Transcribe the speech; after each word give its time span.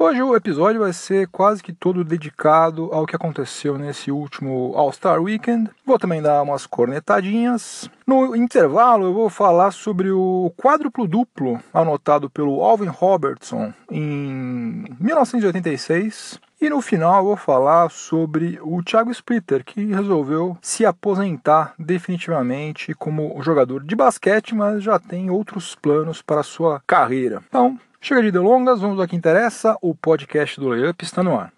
Hoje 0.00 0.22
o 0.22 0.36
episódio 0.36 0.82
vai 0.82 0.92
ser 0.92 1.26
quase 1.26 1.60
que 1.60 1.72
todo 1.72 2.04
dedicado 2.04 2.88
ao 2.92 3.04
que 3.04 3.16
aconteceu 3.16 3.76
nesse 3.76 4.12
último 4.12 4.72
All-Star 4.76 5.20
Weekend. 5.20 5.68
Vou 5.84 5.98
também 5.98 6.22
dar 6.22 6.40
umas 6.40 6.66
cornetadinhas. 6.66 7.90
No 8.06 8.36
intervalo 8.36 9.06
eu 9.06 9.12
vou 9.12 9.28
falar 9.28 9.72
sobre 9.72 10.12
o 10.12 10.52
quádruplo 10.56 11.04
duplo 11.04 11.58
anotado 11.74 12.30
pelo 12.30 12.62
Alvin 12.62 12.86
Robertson 12.86 13.74
em 13.90 14.84
1986. 15.00 16.38
E 16.60 16.68
no 16.68 16.80
final 16.80 17.18
eu 17.18 17.24
vou 17.24 17.36
falar 17.36 17.90
sobre 17.90 18.58
o 18.62 18.82
Thiago 18.82 19.10
Splitter, 19.10 19.64
que 19.64 19.84
resolveu 19.86 20.58
se 20.60 20.84
aposentar 20.84 21.74
definitivamente 21.78 22.94
como 22.94 23.40
jogador 23.42 23.84
de 23.84 23.94
basquete, 23.94 24.54
mas 24.54 24.82
já 24.82 24.98
tem 24.98 25.30
outros 25.30 25.74
planos 25.74 26.20
para 26.20 26.40
a 26.40 26.44
sua 26.44 26.82
carreira. 26.86 27.42
Então, 27.48 27.78
Chega 28.00 28.22
de 28.22 28.30
delongas, 28.30 28.80
vamos 28.80 29.00
ao 29.00 29.08
que 29.08 29.16
interessa. 29.16 29.76
O 29.82 29.92
podcast 29.92 30.58
do 30.60 30.68
Layup 30.68 31.04
está 31.04 31.20
no 31.22 31.36
ar. 31.36 31.52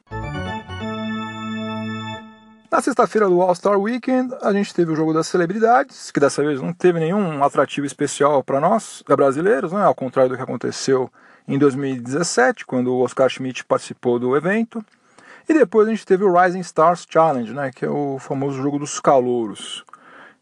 Na 2.72 2.80
sexta-feira 2.80 3.28
do 3.28 3.42
All-Star 3.42 3.78
Weekend, 3.78 4.34
a 4.40 4.52
gente 4.52 4.72
teve 4.72 4.90
o 4.90 4.96
jogo 4.96 5.12
das 5.12 5.26
celebridades, 5.26 6.10
que 6.10 6.18
dessa 6.18 6.42
vez 6.42 6.60
não 6.60 6.72
teve 6.72 6.98
nenhum 6.98 7.44
atrativo 7.44 7.86
especial 7.86 8.42
para 8.42 8.58
nós, 8.58 9.04
brasileiros, 9.06 9.72
né? 9.72 9.82
ao 9.82 9.94
contrário 9.94 10.30
do 10.30 10.36
que 10.36 10.42
aconteceu 10.42 11.12
em 11.50 11.58
2017, 11.58 12.64
quando 12.64 12.94
o 12.94 13.00
Oscar 13.00 13.28
Schmidt 13.28 13.64
participou 13.64 14.20
do 14.20 14.36
evento. 14.36 14.84
E 15.48 15.52
depois 15.52 15.88
a 15.88 15.90
gente 15.90 16.06
teve 16.06 16.22
o 16.22 16.32
Rising 16.32 16.60
Stars 16.60 17.04
Challenge, 17.10 17.52
né? 17.52 17.72
que 17.74 17.84
é 17.84 17.90
o 17.90 18.20
famoso 18.20 18.62
jogo 18.62 18.78
dos 18.78 19.00
calouros. 19.00 19.84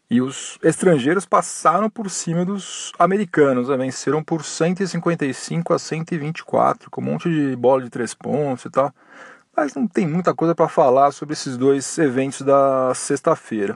E 0.07 0.21
os 0.21 0.59
estrangeiros 0.61 1.25
passaram 1.25 1.89
por 1.89 2.11
cima 2.11 2.45
dos 2.45 2.91
americanos, 2.99 3.69
né? 3.69 3.77
venceram 3.77 4.23
por 4.23 4.43
155 4.43 5.73
a 5.73 5.79
124, 5.79 6.91
com 6.91 7.01
um 7.01 7.05
monte 7.05 7.27
de 7.27 7.55
bola 7.55 7.81
de 7.81 7.89
três 7.89 8.13
pontos 8.13 8.65
e 8.65 8.69
tal. 8.69 8.93
Mas 9.57 9.73
não 9.73 9.87
tem 9.87 10.07
muita 10.07 10.35
coisa 10.35 10.53
para 10.53 10.69
falar 10.69 11.11
sobre 11.11 11.33
esses 11.33 11.57
dois 11.57 11.97
eventos 11.97 12.43
da 12.43 12.93
sexta-feira. 12.93 13.75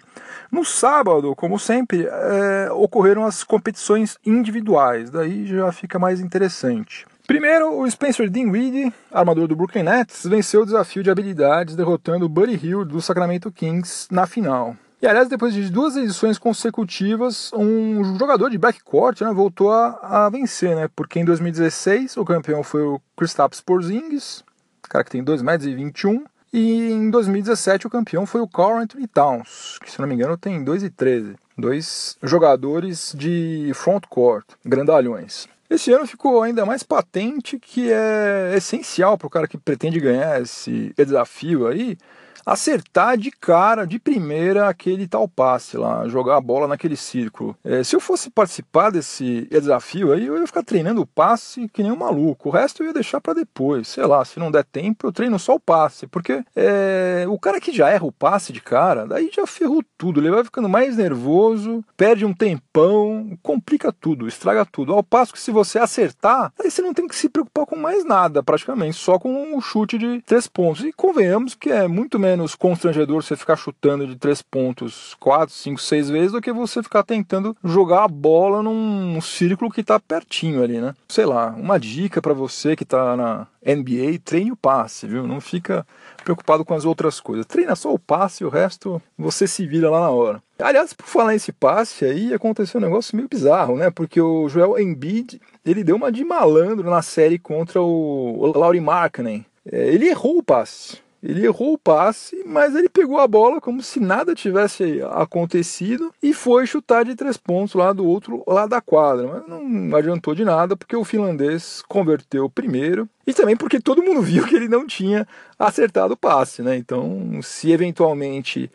No 0.52 0.64
sábado, 0.64 1.36
como 1.36 1.58
sempre, 1.58 2.06
é, 2.06 2.72
ocorreram 2.72 3.25
as 3.25 3.44
competições 3.44 4.20
individuais, 4.23 5.09
daí 5.09 5.47
já 5.47 5.72
fica 5.72 5.97
mais 5.97 6.20
interessante. 6.22 7.08
Primeiro, 7.26 7.80
o 7.80 7.90
Spencer 7.90 8.30
Dinwiddie, 8.30 8.94
armador 9.10 9.48
do 9.48 9.56
Brooklyn 9.56 9.84
Nets, 9.84 10.26
venceu 10.26 10.62
o 10.62 10.66
desafio 10.66 11.02
de 11.02 11.10
habilidades 11.10 11.76
derrotando 11.76 12.26
o 12.26 12.30
Buddy 12.30 12.60
Hill 12.62 12.84
do 12.84 13.02
Sacramento 13.02 13.50
Kings 13.50 14.08
na 14.12 14.28
final. 14.28 14.76
E 15.02 15.08
aliás, 15.08 15.30
depois 15.30 15.53
de 15.53 15.70
duas 15.70 15.96
edições 15.96 16.38
consecutivas, 16.38 17.52
um 17.53 18.18
jogador 18.18 18.50
de 18.50 18.58
backcourt 18.58 19.22
né, 19.22 19.34
voltou 19.34 19.72
a, 19.72 20.00
a, 20.02 20.30
vencer, 20.30 20.75
né? 20.75 20.90
Porque 20.94 21.20
em 21.20 21.25
2016 21.25 22.18
o 22.18 22.25
campeão 22.25 22.62
foi 22.62 22.84
o 22.84 23.02
Kristaps 23.16 23.62
Porzingis, 23.62 24.44
cara 24.81 25.03
que 25.03 25.12
tem 25.12 25.24
2,21 25.24 25.44
metros 25.44 26.34
e 26.53 26.92
em 26.92 27.09
2017 27.09 27.88
o 27.88 27.90
campeão 27.90 28.26
foi 28.26 28.40
o 28.40 28.47
Carl 28.47 28.78
Anthony 28.78 29.08
Towns, 29.08 29.80
que 29.84 29.90
se 29.90 30.00
não 30.00 30.08
me 30.08 30.14
engano 30.14 30.38
tem 30.38 30.64
2,13. 30.64 31.36
Dois 31.58 32.18
jogadores 32.22 33.14
de 33.18 33.72
frontcourt, 33.74 34.46
grandalhões. 34.64 35.47
Esse 35.73 35.91
ano 35.91 36.06
ficou 36.06 36.44
ainda 36.44 36.67
mais 36.67 36.84
patente 36.84 37.57
que 37.57 37.91
é 37.91 38.53
essencial 38.56 39.17
para 39.17 39.25
o 39.25 39.29
cara 39.29 39.47
que 39.47 39.57
pretende 39.57 40.00
ganhar 40.00 40.39
esse 40.39 40.94
desafio 40.95 41.66
aí 41.66 41.97
acertar 42.46 43.18
de 43.18 43.31
cara, 43.31 43.86
de 43.86 44.00
primeira, 44.00 44.68
aquele 44.68 45.08
tal 45.08 45.28
passe 45.28 45.78
lá, 45.78 46.08
jogar 46.08 46.38
a 46.38 46.42
bola 46.42 46.68
naquele 46.68 46.96
círculo. 46.96 47.56
É, 47.64 47.84
se 47.84 47.96
eu 47.96 48.00
fosse 48.00 48.30
participar 48.30 48.92
desse 48.92 49.48
desafio 49.50 50.12
aí, 50.12 50.26
eu 50.26 50.38
ia 50.38 50.48
ficar 50.48 50.64
treinando 50.64 51.02
o 51.02 51.08
passe 51.08 51.68
que 51.70 51.84
nem 51.84 51.92
um 51.92 51.98
maluco. 51.98 52.50
O 52.50 52.52
resto 52.52 52.84
eu 52.84 52.88
ia 52.88 52.94
deixar 52.94 53.22
para 53.22 53.34
depois. 53.34 53.88
Sei 53.88 54.06
lá, 54.06 54.24
se 54.26 54.40
não 54.40 54.52
der 54.52 54.64
tempo, 54.64 55.08
eu 55.08 55.12
treino 55.12 55.40
só 55.40 55.56
o 55.56 55.59
passe. 55.59 56.08
Porque 56.08 56.44
é, 56.56 57.26
o 57.28 57.40
cara 57.40 57.59
que 57.59 57.72
já 57.72 57.90
erra 57.90 58.06
o 58.06 58.12
passe 58.12 58.52
de 58.52 58.62
cara, 58.62 59.06
daí 59.06 59.30
já 59.34 59.46
ferrou 59.48 59.84
tudo. 59.98 60.20
Ele 60.20 60.32
vai 60.32 60.44
ficando 60.44 60.70
mais 60.70 60.98
nervoso, 60.98 61.84
perde 61.96 62.26
um 62.26 62.34
tempão, 62.34 63.38
complica 63.42 63.92
tudo, 63.92 64.28
estraga 64.28 64.66
tudo. 64.66 64.94
Ao 64.94 65.03
passo 65.03 65.34
que 65.34 65.40
se 65.40 65.52
você 65.52 65.80
acertar, 65.80 66.52
aí 66.59 66.70
você 66.70 66.82
não 66.82 66.94
tem 66.94 67.08
que 67.08 67.16
se 67.16 67.30
preocupar 67.30 67.66
com 67.66 67.76
mais 67.76 68.03
nada, 68.03 68.44
praticamente, 68.44 68.98
só 68.98 69.18
com 69.18 69.56
um 69.56 69.62
chute 69.62 69.98
de 69.98 70.22
três 70.22 70.48
pontos. 70.48 70.84
E 70.84 70.92
convenhamos 70.92 71.56
que 71.56 71.70
é 71.70 71.88
muito 71.88 72.20
menos 72.20 72.33
menos 72.34 72.56
constrangedor 72.56 73.22
você 73.22 73.36
ficar 73.36 73.56
chutando 73.56 74.08
de 74.08 74.16
três 74.16 74.42
pontos 74.42 75.16
quatro, 75.20 75.54
cinco, 75.54 75.80
seis 75.80 76.10
vezes 76.10 76.32
do 76.32 76.42
que 76.42 76.52
você 76.52 76.82
ficar 76.82 77.04
tentando 77.04 77.56
jogar 77.64 78.04
a 78.04 78.08
bola 78.08 78.64
num 78.64 79.22
círculo 79.22 79.72
que 79.72 79.82
está 79.82 80.00
pertinho 80.00 80.64
ali, 80.64 80.82
né? 80.82 80.96
Sei 81.08 81.26
lá, 81.26 81.50
uma 81.50 81.80
dica 81.80 82.22
para 82.22 82.34
você 82.34 82.76
que 82.76 82.84
está 82.84 83.16
na 83.16 83.48
NBA, 83.64 84.20
treine 84.24 84.52
o 84.52 84.56
passe, 84.56 85.06
viu? 85.06 85.28
Não 85.28 85.40
fica 85.40 85.86
preocupado 86.24 86.66
com 86.66 86.74
as 86.74 86.86
outras 86.86 87.20
coisas. 87.20 87.46
Treina 87.46 87.76
só 87.76 87.94
o 87.94 88.00
passe 88.00 88.44
e 88.44 88.48
o 88.48 88.50
resto 88.50 89.02
você 89.18 89.48
se 89.48 89.68
vira 89.68 89.90
lá 89.90 90.02
na 90.02 90.10
hora. 90.10 90.42
Aliás, 90.60 90.94
por 90.94 91.06
falar 91.06 91.34
nesse 91.34 91.52
passe 91.52 92.04
aí, 92.06 92.34
aconteceu 92.34 92.80
um 92.80 92.84
negócio 92.84 93.16
meio 93.16 93.30
bizarro, 93.30 93.78
né? 93.78 93.92
Porque 93.92 94.20
o 94.20 94.50
Joel 94.50 94.80
Embiid, 94.80 95.40
ele 95.64 95.84
deu 95.84 95.96
uma 95.96 96.12
de 96.12 96.24
malandro 96.24 96.90
na 96.90 97.02
série 97.02 97.38
contra 97.38 97.82
o 97.82 98.52
Laurie 98.56 98.82
Markkanen. 98.82 99.46
É, 99.72 99.88
ele 99.94 100.08
errou 100.10 100.40
o 100.40 100.44
passe. 100.44 101.03
Ele 101.23 101.45
errou 101.45 101.73
o 101.73 101.78
passe, 101.78 102.44
mas 102.45 102.75
ele 102.75 102.89
pegou 102.89 103.17
a 103.17 103.25
bola 103.25 103.61
como 103.61 103.81
se 103.81 103.97
nada 103.97 104.35
tivesse 104.35 105.01
acontecido 105.03 106.13
e 106.22 106.34
foi 106.34 106.67
chutar 106.67 107.06
de 107.06 107.16
três 107.16 107.38
pontos 107.38 107.75
lá 107.75 107.94
do 107.94 108.06
outro 108.06 108.44
lado 108.45 108.72
da 108.72 108.81
quadra. 108.81 109.25
Mas 109.25 109.47
não 109.47 109.97
adiantou 109.97 110.35
de 110.35 110.44
nada 110.44 110.75
porque 110.75 110.97
o 110.97 111.06
finlandês 111.06 111.81
converteu 111.88 112.50
primeiro 112.50 113.07
e 113.25 113.34
também 113.34 113.56
porque 113.56 113.79
todo 113.79 114.03
mundo 114.03 114.19
viu 114.22 114.45
que 114.45 114.53
ele 114.53 114.67
não 114.67 114.85
tinha 114.85 115.25
acertado 115.57 116.13
o 116.13 116.17
passe, 116.17 116.61
né? 116.61 116.75
Então, 116.75 117.40
se 117.41 117.72
eventualmente 117.72 118.69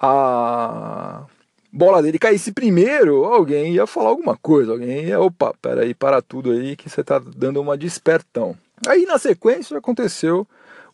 a 0.00 1.24
bola 1.70 2.02
dele 2.02 2.18
caísse 2.18 2.50
primeiro, 2.50 3.26
alguém 3.26 3.74
ia 3.74 3.86
falar 3.86 4.08
alguma 4.08 4.38
coisa, 4.38 4.72
alguém 4.72 5.04
ia, 5.04 5.20
opa, 5.20 5.52
peraí, 5.60 5.92
para 5.92 6.22
tudo 6.22 6.52
aí 6.52 6.76
que 6.76 6.88
você 6.88 7.02
está 7.02 7.18
dando 7.18 7.60
uma 7.60 7.76
despertão. 7.76 8.56
Aí 8.88 9.04
na 9.04 9.18
sequência 9.18 9.76
aconteceu 9.76 10.46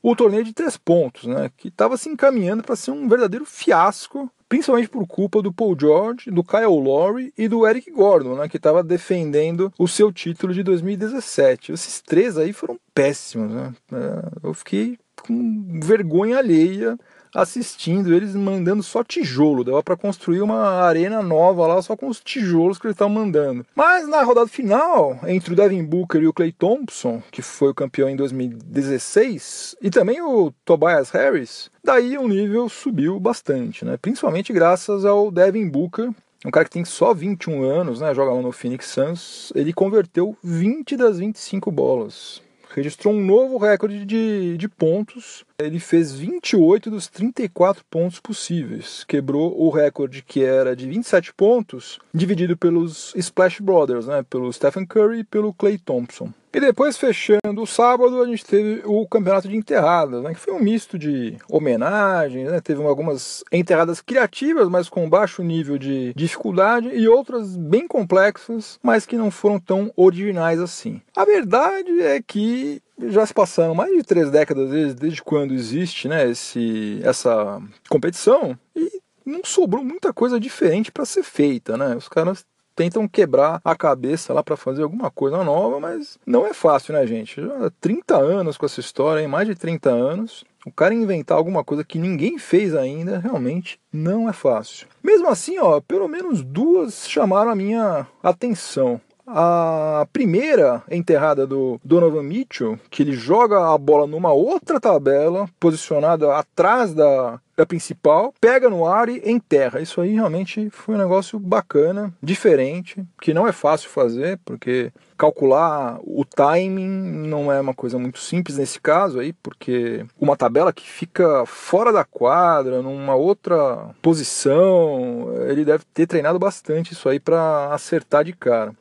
o 0.08 0.14
torneio 0.14 0.44
de 0.44 0.52
três 0.52 0.76
pontos, 0.76 1.24
né, 1.24 1.50
que 1.56 1.66
estava 1.66 1.96
se 1.96 2.08
encaminhando 2.08 2.62
para 2.62 2.76
ser 2.76 2.92
um 2.92 3.08
verdadeiro 3.08 3.44
fiasco, 3.44 4.30
principalmente 4.48 4.88
por 4.88 5.04
culpa 5.04 5.42
do 5.42 5.52
Paul 5.52 5.76
George, 5.76 6.30
do 6.30 6.44
Kyle 6.44 6.66
Lowry 6.66 7.34
e 7.36 7.48
do 7.48 7.66
Eric 7.66 7.90
Gordon, 7.90 8.36
né, 8.36 8.48
que 8.48 8.56
estava 8.56 8.84
defendendo 8.84 9.72
o 9.76 9.88
seu 9.88 10.12
título 10.12 10.54
de 10.54 10.62
2017. 10.62 11.72
Esses 11.72 12.00
três 12.00 12.38
aí 12.38 12.52
foram 12.52 12.78
péssimos. 12.94 13.50
Né? 13.50 13.74
É, 13.92 14.46
eu 14.46 14.54
fiquei 14.54 14.96
com 15.26 15.80
vergonha 15.82 16.38
alheia 16.38 16.96
assistindo 17.36 18.14
eles 18.14 18.34
mandando 18.34 18.82
só 18.82 19.04
tijolo. 19.04 19.62
Dava 19.62 19.82
para 19.82 19.96
construir 19.96 20.40
uma 20.40 20.80
arena 20.82 21.22
nova 21.22 21.66
lá 21.66 21.82
só 21.82 21.94
com 21.94 22.08
os 22.08 22.18
tijolos 22.18 22.78
que 22.78 22.86
eles 22.86 22.94
estavam 22.94 23.14
mandando. 23.14 23.66
Mas 23.74 24.08
na 24.08 24.22
rodada 24.22 24.48
final, 24.48 25.20
entre 25.26 25.52
o 25.52 25.56
Devin 25.56 25.84
Booker 25.84 26.22
e 26.22 26.26
o 26.26 26.32
Clay 26.32 26.50
Thompson, 26.50 27.22
que 27.30 27.42
foi 27.42 27.70
o 27.70 27.74
campeão 27.74 28.08
em 28.08 28.16
2016, 28.16 29.76
e 29.82 29.90
também 29.90 30.22
o 30.22 30.50
Tobias 30.64 31.10
Harris, 31.10 31.70
daí 31.84 32.16
o 32.16 32.26
nível 32.26 32.68
subiu 32.70 33.20
bastante, 33.20 33.84
né? 33.84 33.98
Principalmente 34.00 34.52
graças 34.52 35.04
ao 35.04 35.30
Devin 35.30 35.68
Booker, 35.68 36.10
um 36.44 36.50
cara 36.50 36.64
que 36.64 36.70
tem 36.70 36.84
só 36.84 37.12
21 37.12 37.64
anos, 37.64 38.00
né, 38.00 38.14
joga 38.14 38.32
lá 38.32 38.40
no 38.40 38.52
Phoenix 38.52 38.86
Suns, 38.86 39.52
ele 39.54 39.72
converteu 39.72 40.36
20 40.44 40.96
das 40.96 41.18
25 41.18 41.70
bolas 41.72 42.40
registrou 42.76 43.14
um 43.14 43.24
novo 43.24 43.56
recorde 43.56 44.04
de, 44.04 44.58
de 44.58 44.68
pontos. 44.68 45.44
Ele 45.58 45.80
fez 45.80 46.12
28 46.12 46.90
dos 46.90 47.08
34 47.08 47.82
pontos 47.90 48.20
possíveis. 48.20 49.02
Quebrou 49.08 49.58
o 49.58 49.70
recorde 49.70 50.22
que 50.22 50.44
era 50.44 50.76
de 50.76 50.86
27 50.86 51.32
pontos, 51.32 51.98
dividido 52.12 52.54
pelos 52.54 53.14
Splash 53.16 53.60
Brothers, 53.60 54.06
né? 54.06 54.22
pelo 54.28 54.52
Stephen 54.52 54.84
Curry 54.84 55.20
e 55.20 55.24
pelo 55.24 55.54
Clay 55.54 55.78
Thompson. 55.78 56.32
E 56.56 56.60
depois, 56.60 56.96
fechando 56.96 57.60
o 57.60 57.66
sábado, 57.66 58.22
a 58.22 58.26
gente 58.26 58.42
teve 58.42 58.80
o 58.86 59.06
campeonato 59.06 59.46
de 59.46 59.54
enterradas, 59.54 60.22
né, 60.22 60.32
que 60.32 60.40
foi 60.40 60.54
um 60.54 60.58
misto 60.58 60.98
de 60.98 61.36
homenagens, 61.50 62.50
né, 62.50 62.62
teve 62.62 62.82
algumas 62.82 63.44
enterradas 63.52 64.00
criativas, 64.00 64.66
mas 64.66 64.88
com 64.88 65.06
baixo 65.06 65.42
nível 65.42 65.76
de 65.76 66.14
dificuldade, 66.14 66.88
e 66.88 67.06
outras 67.06 67.54
bem 67.58 67.86
complexas, 67.86 68.78
mas 68.82 69.04
que 69.04 69.18
não 69.18 69.30
foram 69.30 69.60
tão 69.60 69.92
originais 69.94 70.58
assim. 70.58 71.02
A 71.14 71.26
verdade 71.26 72.00
é 72.00 72.22
que 72.22 72.80
já 73.06 73.26
se 73.26 73.34
passaram 73.34 73.74
mais 73.74 73.94
de 73.94 74.02
três 74.02 74.30
décadas 74.30 74.70
desde, 74.70 74.94
desde 74.94 75.22
quando 75.22 75.52
existe 75.52 76.08
né, 76.08 76.30
esse, 76.30 77.00
essa 77.02 77.60
competição, 77.86 78.58
e 78.74 79.02
não 79.26 79.42
sobrou 79.44 79.84
muita 79.84 80.10
coisa 80.10 80.40
diferente 80.40 80.90
para 80.90 81.04
ser 81.04 81.22
feita. 81.22 81.76
Né? 81.76 81.94
Os 81.96 82.08
caras 82.08 82.46
tentam 82.76 83.08
quebrar 83.08 83.60
a 83.64 83.74
cabeça 83.74 84.34
lá 84.34 84.42
para 84.42 84.56
fazer 84.56 84.82
alguma 84.82 85.10
coisa 85.10 85.42
nova, 85.42 85.80
mas 85.80 86.18
não 86.26 86.46
é 86.46 86.52
fácil, 86.52 86.92
né, 86.92 87.06
gente? 87.06 87.40
Já 87.40 87.70
30 87.80 88.16
anos 88.16 88.58
com 88.58 88.66
essa 88.66 88.78
história, 88.78 89.22
hein? 89.22 89.26
mais 89.26 89.48
de 89.48 89.54
30 89.54 89.90
anos. 89.90 90.44
O 90.66 90.70
cara 90.70 90.92
inventar 90.92 91.38
alguma 91.38 91.64
coisa 91.64 91.84
que 91.84 91.98
ninguém 91.98 92.38
fez 92.38 92.74
ainda, 92.74 93.18
realmente 93.18 93.78
não 93.92 94.28
é 94.28 94.32
fácil. 94.32 94.88
Mesmo 95.02 95.28
assim, 95.28 95.58
ó, 95.58 95.80
pelo 95.80 96.08
menos 96.08 96.42
duas 96.42 97.08
chamaram 97.08 97.50
a 97.50 97.56
minha 97.56 98.06
atenção. 98.22 99.00
A 99.26 100.06
primeira 100.12 100.84
enterrada 100.90 101.46
do 101.46 101.80
Donovan 101.84 102.22
Mitchell, 102.22 102.78
que 102.90 103.02
ele 103.02 103.12
joga 103.12 103.72
a 103.72 103.78
bola 103.78 104.06
numa 104.06 104.32
outra 104.32 104.78
tabela, 104.78 105.48
posicionada 105.58 106.36
atrás 106.36 106.92
da, 106.94 107.40
da 107.56 107.64
principal, 107.64 108.34
pega 108.40 108.68
no 108.68 108.84
ar 108.84 109.08
e 109.08 109.22
enterra. 109.24 109.80
Isso 109.80 110.00
aí 110.00 110.12
realmente 110.12 110.68
foi 110.70 110.94
um 110.94 110.98
negócio 110.98 111.38
bacana, 111.38 112.12
diferente, 112.22 113.02
que 113.20 113.32
não 113.32 113.46
é 113.46 113.52
fácil 113.52 113.88
fazer, 113.88 114.38
porque 114.44 114.92
calcular 115.16 115.98
o 116.02 116.24
timing 116.24 117.26
não 117.28 117.50
é 117.50 117.58
uma 117.58 117.74
coisa 117.74 117.98
muito 117.98 118.18
simples 118.18 118.58
nesse 118.58 118.78
caso 118.78 119.18
aí, 119.18 119.32
porque 119.32 120.04
uma 120.20 120.36
tabela 120.36 120.72
que 120.72 120.86
fica 120.86 121.46
fora 121.46 121.92
da 121.92 122.04
quadra, 122.04 122.82
numa 122.82 123.14
outra 123.14 123.94
posição, 124.02 125.32
ele 125.48 125.64
deve 125.64 125.84
ter 125.94 126.06
treinado 126.06 126.38
bastante 126.38 126.92
isso 126.92 127.08
aí 127.08 127.18
para 127.18 127.72
acertar 127.72 128.24
de 128.24 128.34
cara. 128.34 128.74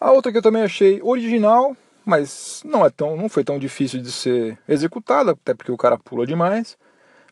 A 0.00 0.12
outra 0.12 0.30
que 0.30 0.38
eu 0.38 0.42
também 0.42 0.62
achei 0.62 1.00
original, 1.02 1.76
mas 2.04 2.62
não 2.64 2.84
é 2.84 2.90
tão, 2.90 3.16
não 3.16 3.28
foi 3.28 3.44
tão 3.44 3.58
difícil 3.58 4.00
de 4.00 4.10
ser 4.10 4.58
executada, 4.68 5.32
até 5.32 5.54
porque 5.54 5.72
o 5.72 5.76
cara 5.76 5.98
pula 5.98 6.26
demais. 6.26 6.76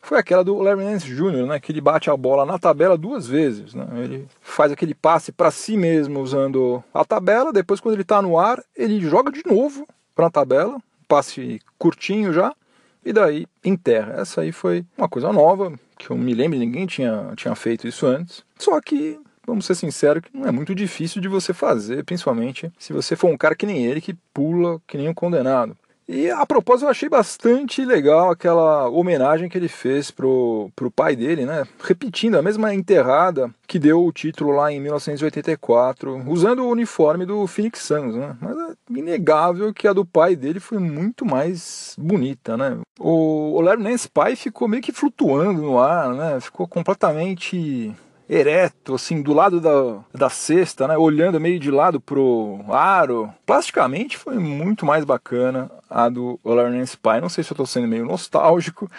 Foi 0.01 0.17
aquela 0.17 0.43
do 0.43 0.57
Larry 0.57 0.83
Nance 0.83 1.07
Jr., 1.07 1.45
né, 1.45 1.59
que 1.59 1.71
ele 1.71 1.79
bate 1.79 2.09
a 2.09 2.17
bola 2.17 2.45
na 2.45 2.57
tabela 2.57 2.97
duas 2.97 3.27
vezes. 3.27 3.73
Né? 3.73 3.85
Ele 3.97 4.27
faz 4.41 4.71
aquele 4.71 4.95
passe 4.95 5.31
para 5.31 5.51
si 5.51 5.77
mesmo 5.77 6.19
usando 6.19 6.83
a 6.93 7.05
tabela, 7.05 7.53
depois 7.53 7.79
quando 7.79 7.93
ele 7.93 8.01
está 8.01 8.21
no 8.21 8.37
ar, 8.37 8.63
ele 8.75 8.99
joga 8.99 9.31
de 9.31 9.43
novo 9.45 9.87
para 10.15 10.27
a 10.27 10.31
tabela, 10.31 10.77
passe 11.07 11.61
curtinho 11.77 12.33
já, 12.33 12.53
e 13.05 13.13
daí 13.13 13.45
enterra. 13.63 14.19
Essa 14.19 14.41
aí 14.41 14.51
foi 14.51 14.85
uma 14.97 15.07
coisa 15.07 15.31
nova, 15.31 15.73
que 15.97 16.09
eu 16.09 16.17
me 16.17 16.33
lembro, 16.33 16.57
ninguém 16.57 16.87
tinha, 16.87 17.31
tinha 17.35 17.55
feito 17.55 17.87
isso 17.87 18.05
antes. 18.05 18.43
Só 18.57 18.79
que 18.81 19.19
vamos 19.45 19.65
ser 19.65 19.75
sinceros, 19.75 20.23
que 20.23 20.35
não 20.35 20.47
é 20.47 20.51
muito 20.51 20.73
difícil 20.73 21.21
de 21.21 21.27
você 21.27 21.53
fazer, 21.53 22.03
principalmente 22.03 22.71
se 22.77 22.93
você 22.93 23.15
for 23.15 23.29
um 23.29 23.37
cara 23.37 23.55
que 23.55 23.65
nem 23.65 23.85
ele, 23.85 24.01
que 24.01 24.13
pula 24.33 24.79
que 24.87 24.97
nem 24.97 25.09
um 25.09 25.13
condenado. 25.13 25.77
E 26.07 26.29
a 26.29 26.45
propósito, 26.45 26.85
eu 26.85 26.89
achei 26.89 27.07
bastante 27.07 27.85
legal 27.85 28.31
aquela 28.31 28.89
homenagem 28.89 29.47
que 29.47 29.57
ele 29.57 29.67
fez 29.67 30.11
pro, 30.11 30.69
pro 30.75 30.91
pai 30.91 31.15
dele, 31.15 31.45
né? 31.45 31.65
Repetindo 31.81 32.37
a 32.37 32.41
mesma 32.41 32.73
enterrada 32.73 33.49
que 33.67 33.79
deu 33.79 34.03
o 34.03 34.11
título 34.11 34.51
lá 34.51 34.71
em 34.71 34.79
1984, 34.79 36.23
usando 36.27 36.63
o 36.63 36.69
uniforme 36.69 37.25
do 37.25 37.47
Phoenix 37.47 37.79
Suns, 37.79 38.15
né? 38.15 38.35
Mas 38.41 38.57
é 38.57 38.99
inegável 38.99 39.73
que 39.73 39.87
a 39.87 39.93
do 39.93 40.05
pai 40.05 40.35
dele 40.35 40.59
foi 40.59 40.79
muito 40.79 41.25
mais 41.25 41.95
bonita, 41.97 42.57
né? 42.57 42.77
O, 42.99 43.53
o 43.55 43.61
Larry 43.61 43.81
Nance 43.81 44.09
pai 44.09 44.35
ficou 44.35 44.67
meio 44.67 44.83
que 44.83 44.91
flutuando 44.91 45.61
no 45.61 45.79
ar, 45.79 46.13
né? 46.13 46.39
Ficou 46.41 46.67
completamente 46.67 47.95
ereto, 48.31 48.95
assim, 48.95 49.21
do 49.21 49.33
lado 49.33 49.59
da, 49.59 49.99
da 50.13 50.29
cesta, 50.29 50.87
né, 50.87 50.97
olhando 50.97 51.37
meio 51.37 51.59
de 51.59 51.69
lado 51.69 51.99
pro 51.99 52.61
aro. 52.69 53.29
Plasticamente 53.45 54.17
foi 54.17 54.39
muito 54.39 54.85
mais 54.85 55.03
bacana 55.03 55.69
a 55.89 56.07
do 56.07 56.39
Lawrence 56.45 56.95
Pie. 56.95 57.19
Não 57.19 57.27
sei 57.27 57.43
se 57.43 57.51
eu 57.51 57.55
estou 57.55 57.65
sendo 57.65 57.89
meio 57.89 58.05
nostálgico, 58.05 58.89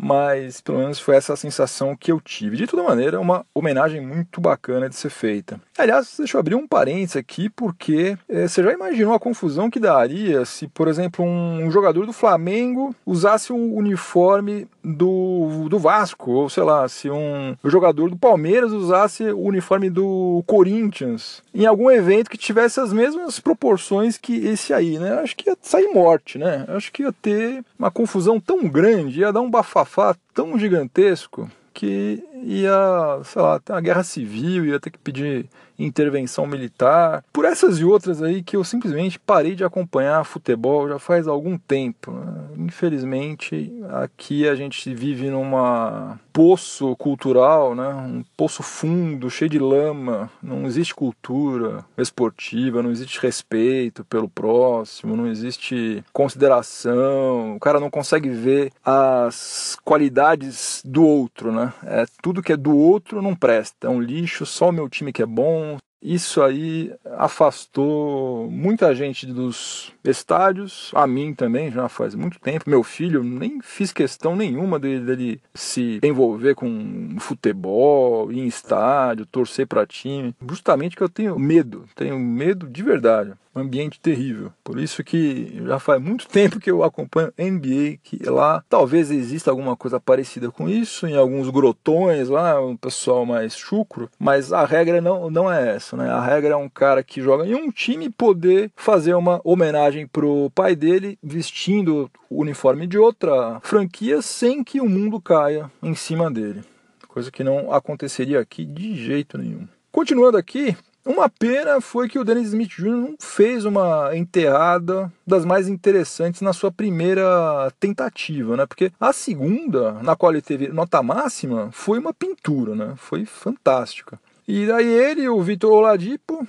mas 0.00 0.60
pelo 0.60 0.78
menos 0.78 1.00
foi 1.00 1.16
essa 1.16 1.32
a 1.32 1.36
sensação 1.36 1.96
que 1.96 2.12
eu 2.12 2.20
tive. 2.20 2.56
De 2.56 2.66
toda 2.66 2.82
maneira, 2.82 3.16
é 3.16 3.20
uma 3.20 3.44
homenagem 3.52 4.00
muito 4.00 4.40
bacana 4.40 4.88
de 4.88 4.94
ser 4.94 5.10
feita. 5.10 5.60
Aliás, 5.76 6.14
deixa 6.16 6.36
eu 6.36 6.40
abrir 6.40 6.54
um 6.54 6.66
parênteses 6.66 7.16
aqui, 7.16 7.50
porque 7.50 8.16
é, 8.28 8.46
você 8.46 8.62
já 8.62 8.72
imaginou 8.72 9.14
a 9.14 9.20
confusão 9.20 9.68
que 9.68 9.80
daria 9.80 10.44
se, 10.44 10.68
por 10.68 10.86
exemplo, 10.86 11.24
um, 11.24 11.64
um 11.64 11.70
jogador 11.70 12.06
do 12.06 12.12
Flamengo 12.12 12.94
usasse 13.04 13.52
o 13.52 13.74
uniforme 13.74 14.68
do, 14.82 15.66
do 15.68 15.78
Vasco, 15.78 16.30
ou 16.30 16.48
sei 16.48 16.62
lá, 16.62 16.88
se 16.88 17.10
um 17.10 17.56
jogador 17.64 18.08
do 18.10 18.16
Palmeiras 18.16 18.72
usasse 18.72 19.24
o 19.24 19.40
uniforme 19.40 19.90
do 19.90 20.42
Corinthians 20.46 21.42
em 21.54 21.66
algum 21.66 21.90
evento 21.90 22.30
que 22.30 22.38
tivesse 22.38 22.80
as 22.80 22.92
mesmas 22.92 23.40
proporções 23.40 24.16
que 24.16 24.46
esse 24.46 24.72
aí, 24.72 24.98
né? 24.98 25.20
Acho 25.20 25.36
que 25.36 25.50
ia 25.50 25.56
sair 25.60 25.88
morte, 25.88 26.38
né? 26.38 26.64
Acho 26.68 26.92
que 26.92 27.02
ia 27.02 27.12
ter 27.12 27.64
uma 27.78 27.90
confusão 27.90 28.40
tão 28.40 28.68
grande, 28.68 29.20
ia 29.20 29.32
dar 29.32 29.40
um 29.40 29.50
bafafá 29.50 29.87
tão 30.34 30.58
gigantesco 30.58 31.50
que 31.72 32.22
ia, 32.42 33.20
sei 33.24 33.42
lá, 33.42 33.58
ter 33.60 33.72
uma 33.72 33.80
guerra 33.80 34.02
civil, 34.02 34.66
ia 34.66 34.80
ter 34.80 34.90
que 34.90 34.98
pedir 34.98 35.48
intervenção 35.78 36.46
militar. 36.46 37.24
Por 37.32 37.44
essas 37.44 37.78
e 37.78 37.84
outras 37.84 38.22
aí 38.22 38.42
que 38.42 38.56
eu 38.56 38.64
simplesmente 38.64 39.18
parei 39.18 39.54
de 39.54 39.64
acompanhar 39.64 40.24
futebol 40.24 40.88
já 40.88 40.98
faz 40.98 41.28
algum 41.28 41.56
tempo. 41.56 42.12
Infelizmente, 42.56 43.72
aqui 43.90 44.48
a 44.48 44.54
gente 44.54 44.92
vive 44.94 45.30
numa 45.30 46.18
poço 46.32 46.94
cultural, 46.96 47.74
né? 47.74 47.88
um 47.88 48.24
poço 48.36 48.62
fundo, 48.62 49.28
cheio 49.28 49.50
de 49.50 49.58
lama. 49.58 50.30
Não 50.42 50.66
existe 50.66 50.94
cultura 50.94 51.84
esportiva, 51.96 52.82
não 52.82 52.90
existe 52.90 53.20
respeito 53.20 54.04
pelo 54.04 54.28
próximo, 54.28 55.16
não 55.16 55.26
existe 55.26 56.04
consideração. 56.12 57.56
O 57.56 57.60
cara 57.60 57.80
não 57.80 57.90
consegue 57.90 58.28
ver 58.28 58.72
as 58.84 59.76
qualidades 59.84 60.80
do 60.84 61.04
outro, 61.04 61.50
né? 61.50 61.72
É 61.84 62.04
tudo 62.22 62.42
que 62.42 62.52
é 62.52 62.56
do 62.56 62.76
outro 62.76 63.20
não 63.20 63.34
presta, 63.34 63.86
é 63.86 63.90
um 63.90 64.00
lixo, 64.00 64.46
só 64.46 64.68
o 64.68 64.72
meu 64.72 64.88
time 64.88 65.12
que 65.12 65.22
é 65.22 65.26
bom, 65.26 65.67
isso 66.00 66.42
aí 66.42 66.92
afastou 67.16 68.50
muita 68.50 68.94
gente 68.94 69.26
dos 69.26 69.92
estádios, 70.04 70.90
a 70.94 71.06
mim 71.06 71.34
também, 71.34 71.70
já 71.70 71.88
faz 71.88 72.14
muito 72.14 72.38
tempo. 72.38 72.70
Meu 72.70 72.82
filho, 72.82 73.22
nem 73.24 73.60
fiz 73.60 73.92
questão 73.92 74.36
nenhuma 74.36 74.78
dele, 74.78 75.04
dele 75.04 75.42
se 75.54 75.98
envolver 76.02 76.54
com 76.54 77.16
futebol, 77.18 78.30
ir 78.30 78.40
em 78.40 78.46
estádio, 78.46 79.26
torcer 79.26 79.66
para 79.66 79.86
time. 79.86 80.34
Justamente 80.48 80.96
que 80.96 81.02
eu 81.02 81.08
tenho 81.08 81.38
medo, 81.38 81.84
tenho 81.94 82.18
medo 82.18 82.68
de 82.68 82.82
verdade 82.82 83.32
ambiente 83.58 84.00
terrível. 84.00 84.52
Por 84.62 84.78
isso 84.78 85.02
que 85.04 85.60
já 85.66 85.78
faz 85.78 86.00
muito 86.00 86.26
tempo 86.28 86.60
que 86.60 86.70
eu 86.70 86.82
acompanho 86.82 87.32
NBA, 87.38 87.98
que 88.02 88.18
lá 88.24 88.64
talvez 88.68 89.10
exista 89.10 89.50
alguma 89.50 89.76
coisa 89.76 90.00
parecida 90.00 90.50
com 90.50 90.68
isso, 90.68 91.06
em 91.06 91.16
alguns 91.16 91.48
grotões 91.50 92.28
lá, 92.28 92.60
um 92.60 92.76
pessoal 92.76 93.24
mais 93.24 93.56
chucro, 93.56 94.10
mas 94.18 94.52
a 94.52 94.64
regra 94.64 95.00
não, 95.00 95.30
não 95.30 95.52
é 95.52 95.76
essa, 95.76 95.96
né? 95.96 96.10
A 96.10 96.20
regra 96.20 96.54
é 96.54 96.56
um 96.56 96.68
cara 96.68 97.02
que 97.02 97.20
joga 97.20 97.46
em 97.46 97.54
um 97.54 97.70
time 97.70 98.10
poder 98.10 98.70
fazer 98.76 99.14
uma 99.14 99.40
homenagem 99.44 100.06
pro 100.06 100.50
pai 100.54 100.74
dele 100.74 101.18
vestindo 101.22 102.10
o 102.30 102.40
uniforme 102.40 102.86
de 102.86 102.98
outra 102.98 103.60
franquia 103.62 104.22
sem 104.22 104.62
que 104.62 104.80
o 104.80 104.88
mundo 104.88 105.20
caia 105.20 105.70
em 105.82 105.94
cima 105.94 106.30
dele. 106.30 106.62
Coisa 107.06 107.30
que 107.30 107.42
não 107.42 107.72
aconteceria 107.72 108.38
aqui 108.38 108.64
de 108.64 108.94
jeito 108.94 109.38
nenhum. 109.38 109.66
Continuando 109.90 110.36
aqui, 110.36 110.76
uma 111.08 111.28
pena 111.28 111.80
foi 111.80 112.06
que 112.06 112.18
o 112.18 112.24
Dennis 112.24 112.48
Smith 112.48 112.68
Jr. 112.68 112.90
não 112.90 113.16
fez 113.18 113.64
uma 113.64 114.14
enterrada 114.14 115.10
das 115.26 115.44
mais 115.44 115.66
interessantes 115.66 116.42
na 116.42 116.52
sua 116.52 116.70
primeira 116.70 117.72
tentativa, 117.80 118.56
né? 118.56 118.66
Porque 118.66 118.92
a 119.00 119.12
segunda, 119.12 119.94
na 120.02 120.14
qual 120.14 120.32
ele 120.32 120.42
teve 120.42 120.68
nota 120.68 121.02
máxima, 121.02 121.70
foi 121.72 121.98
uma 121.98 122.12
pintura, 122.12 122.74
né? 122.74 122.94
Foi 122.96 123.24
fantástica. 123.24 124.20
E 124.46 124.66
daí 124.66 124.86
ele 124.86 125.28
o 125.28 125.40
Vitor 125.40 125.72
Oladipo, 125.72 126.46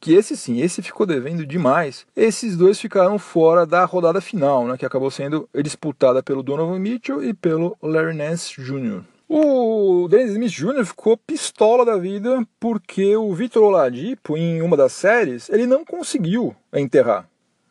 que 0.00 0.14
esse 0.14 0.34
sim, 0.34 0.60
esse 0.60 0.80
ficou 0.80 1.04
devendo 1.04 1.44
demais. 1.46 2.06
Esses 2.16 2.56
dois 2.56 2.80
ficaram 2.80 3.18
fora 3.18 3.66
da 3.66 3.84
rodada 3.84 4.20
final, 4.20 4.66
né, 4.66 4.78
que 4.78 4.86
acabou 4.86 5.10
sendo 5.10 5.46
disputada 5.62 6.22
pelo 6.22 6.42
Donovan 6.42 6.78
Mitchell 6.78 7.22
e 7.22 7.34
pelo 7.34 7.76
Larry 7.82 8.16
Nance 8.16 8.60
Jr. 8.60 9.02
O 9.32 10.08
Dennis 10.08 10.32
Smith 10.32 10.50
Jr. 10.50 10.84
ficou 10.84 11.16
pistola 11.16 11.84
da 11.84 11.96
vida 11.96 12.44
porque 12.58 13.16
o 13.16 13.32
Vitor 13.32 13.62
Oladipo, 13.62 14.36
em 14.36 14.60
uma 14.60 14.76
das 14.76 14.92
séries, 14.92 15.48
ele 15.48 15.68
não 15.68 15.84
conseguiu 15.84 16.52
enterrar. 16.72 17.28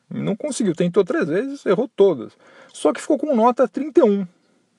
Não 0.09 0.37
conseguiu, 0.37 0.73
tentou 0.73 1.03
três 1.03 1.27
vezes, 1.27 1.65
errou 1.65 1.89
todas. 1.93 2.31
Só 2.71 2.93
que 2.93 3.01
ficou 3.01 3.17
com 3.17 3.35
nota 3.35 3.67
31. 3.67 4.25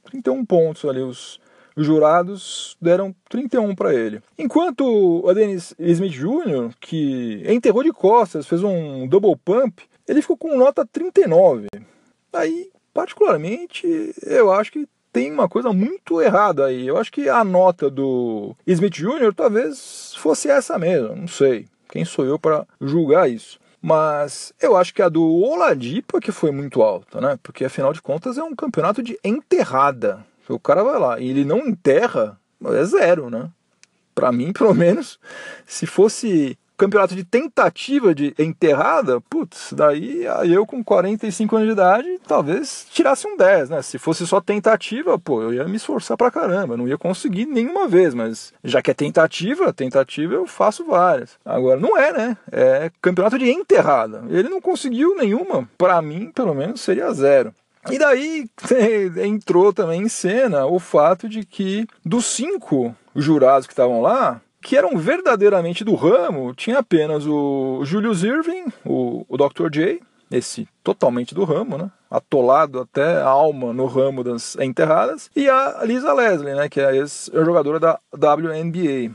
31 0.04 0.42
pontos 0.46 0.86
ali, 0.86 1.02
os 1.02 1.38
jurados 1.76 2.78
deram 2.80 3.14
31 3.28 3.74
para 3.74 3.94
ele. 3.94 4.22
Enquanto 4.38 4.86
o 5.22 5.34
Dennis 5.34 5.74
Smith 5.78 6.12
Jr., 6.12 6.74
que 6.80 7.42
enterrou 7.46 7.82
de 7.82 7.92
costas, 7.92 8.46
fez 8.46 8.62
um 8.62 9.06
double 9.06 9.36
pump, 9.36 9.82
ele 10.08 10.22
ficou 10.22 10.38
com 10.38 10.56
nota 10.56 10.88
39. 10.90 11.66
Aí, 12.32 12.70
particularmente, 12.94 14.14
eu 14.22 14.50
acho 14.50 14.72
que 14.72 14.88
tem 15.12 15.32
uma 15.32 15.48
coisa 15.48 15.72
muito 15.72 16.20
errada 16.20 16.66
aí. 16.66 16.86
Eu 16.86 16.96
acho 16.96 17.12
que 17.12 17.28
a 17.28 17.44
nota 17.44 17.90
do 17.90 18.54
Smith 18.66 18.94
Jr. 18.94 19.34
talvez 19.34 20.14
fosse 20.16 20.48
essa 20.48 20.78
mesmo, 20.78 21.16
não 21.16 21.28
sei. 21.28 21.66
Quem 21.88 22.04
sou 22.04 22.24
eu 22.24 22.38
para 22.38 22.66
julgar 22.80 23.28
isso? 23.28 23.58
Mas 23.82 24.52
eu 24.60 24.76
acho 24.76 24.92
que 24.92 25.02
a 25.02 25.08
do 25.08 25.24
Oladipo 25.24 26.18
é 26.18 26.20
que 26.20 26.30
foi 26.30 26.50
muito 26.50 26.82
alta, 26.82 27.20
né? 27.20 27.38
Porque 27.42 27.64
afinal 27.64 27.92
de 27.92 28.02
contas 28.02 28.36
é 28.36 28.42
um 28.42 28.54
campeonato 28.54 29.02
de 29.02 29.18
enterrada. 29.24 30.24
O 30.48 30.58
cara 30.58 30.82
vai 30.82 30.98
lá 30.98 31.20
e 31.20 31.28
ele 31.30 31.44
não 31.44 31.66
enterra, 31.66 32.38
é 32.64 32.84
zero, 32.84 33.30
né? 33.30 33.48
Para 34.14 34.30
mim, 34.32 34.52
pelo 34.52 34.74
menos, 34.74 35.18
se 35.64 35.86
fosse 35.86 36.58
campeonato 36.80 37.14
de 37.14 37.24
tentativa 37.24 38.14
de 38.14 38.34
enterrada, 38.38 39.20
putz, 39.20 39.70
daí 39.74 40.24
eu 40.50 40.64
com 40.64 40.82
45 40.82 41.56
anos 41.56 41.68
de 41.68 41.72
idade 41.72 42.20
talvez 42.26 42.86
tirasse 42.90 43.26
um 43.26 43.36
10, 43.36 43.68
né? 43.68 43.82
Se 43.82 43.98
fosse 43.98 44.26
só 44.26 44.40
tentativa, 44.40 45.18
pô, 45.18 45.42
eu 45.42 45.52
ia 45.52 45.64
me 45.64 45.76
esforçar 45.76 46.16
pra 46.16 46.30
caramba, 46.30 46.78
não 46.78 46.88
ia 46.88 46.96
conseguir 46.96 47.44
nenhuma 47.44 47.86
vez, 47.86 48.14
mas 48.14 48.54
já 48.64 48.80
que 48.80 48.90
é 48.90 48.94
tentativa, 48.94 49.74
tentativa 49.74 50.32
eu 50.32 50.46
faço 50.46 50.86
várias. 50.86 51.38
Agora, 51.44 51.78
não 51.78 51.98
é, 51.98 52.12
né? 52.14 52.36
É 52.50 52.90
campeonato 53.02 53.38
de 53.38 53.50
enterrada. 53.50 54.24
Ele 54.30 54.48
não 54.48 54.60
conseguiu 54.60 55.14
nenhuma, 55.14 55.68
para 55.76 56.00
mim, 56.00 56.32
pelo 56.34 56.54
menos, 56.54 56.80
seria 56.80 57.12
zero. 57.12 57.52
E 57.90 57.98
daí 57.98 58.48
entrou 59.22 59.70
também 59.70 60.00
em 60.00 60.08
cena 60.08 60.64
o 60.64 60.78
fato 60.78 61.28
de 61.28 61.44
que 61.44 61.86
dos 62.02 62.24
cinco 62.24 62.96
jurados 63.14 63.66
que 63.66 63.72
estavam 63.74 64.00
lá, 64.00 64.40
que 64.62 64.76
eram 64.76 64.96
verdadeiramente 64.96 65.84
do 65.84 65.94
ramo, 65.94 66.54
tinha 66.54 66.78
apenas 66.78 67.26
o 67.26 67.80
Julius 67.84 68.22
Irving, 68.22 68.66
o, 68.84 69.24
o 69.28 69.36
Dr. 69.36 69.70
J, 69.70 70.00
esse 70.30 70.68
totalmente 70.84 71.34
do 71.34 71.44
ramo, 71.44 71.76
né? 71.76 71.90
Atolado 72.10 72.80
até 72.80 73.20
a 73.20 73.26
alma 73.26 73.72
no 73.72 73.86
ramo 73.86 74.22
das 74.22 74.56
enterradas, 74.56 75.30
e 75.34 75.48
a 75.48 75.82
Lisa 75.84 76.12
Leslie, 76.12 76.54
né? 76.54 76.68
Que 76.68 76.80
é 76.80 76.86
a 76.86 76.94
ex-jogadora 76.94 77.80
da 77.80 77.98
WNBA. 78.12 79.14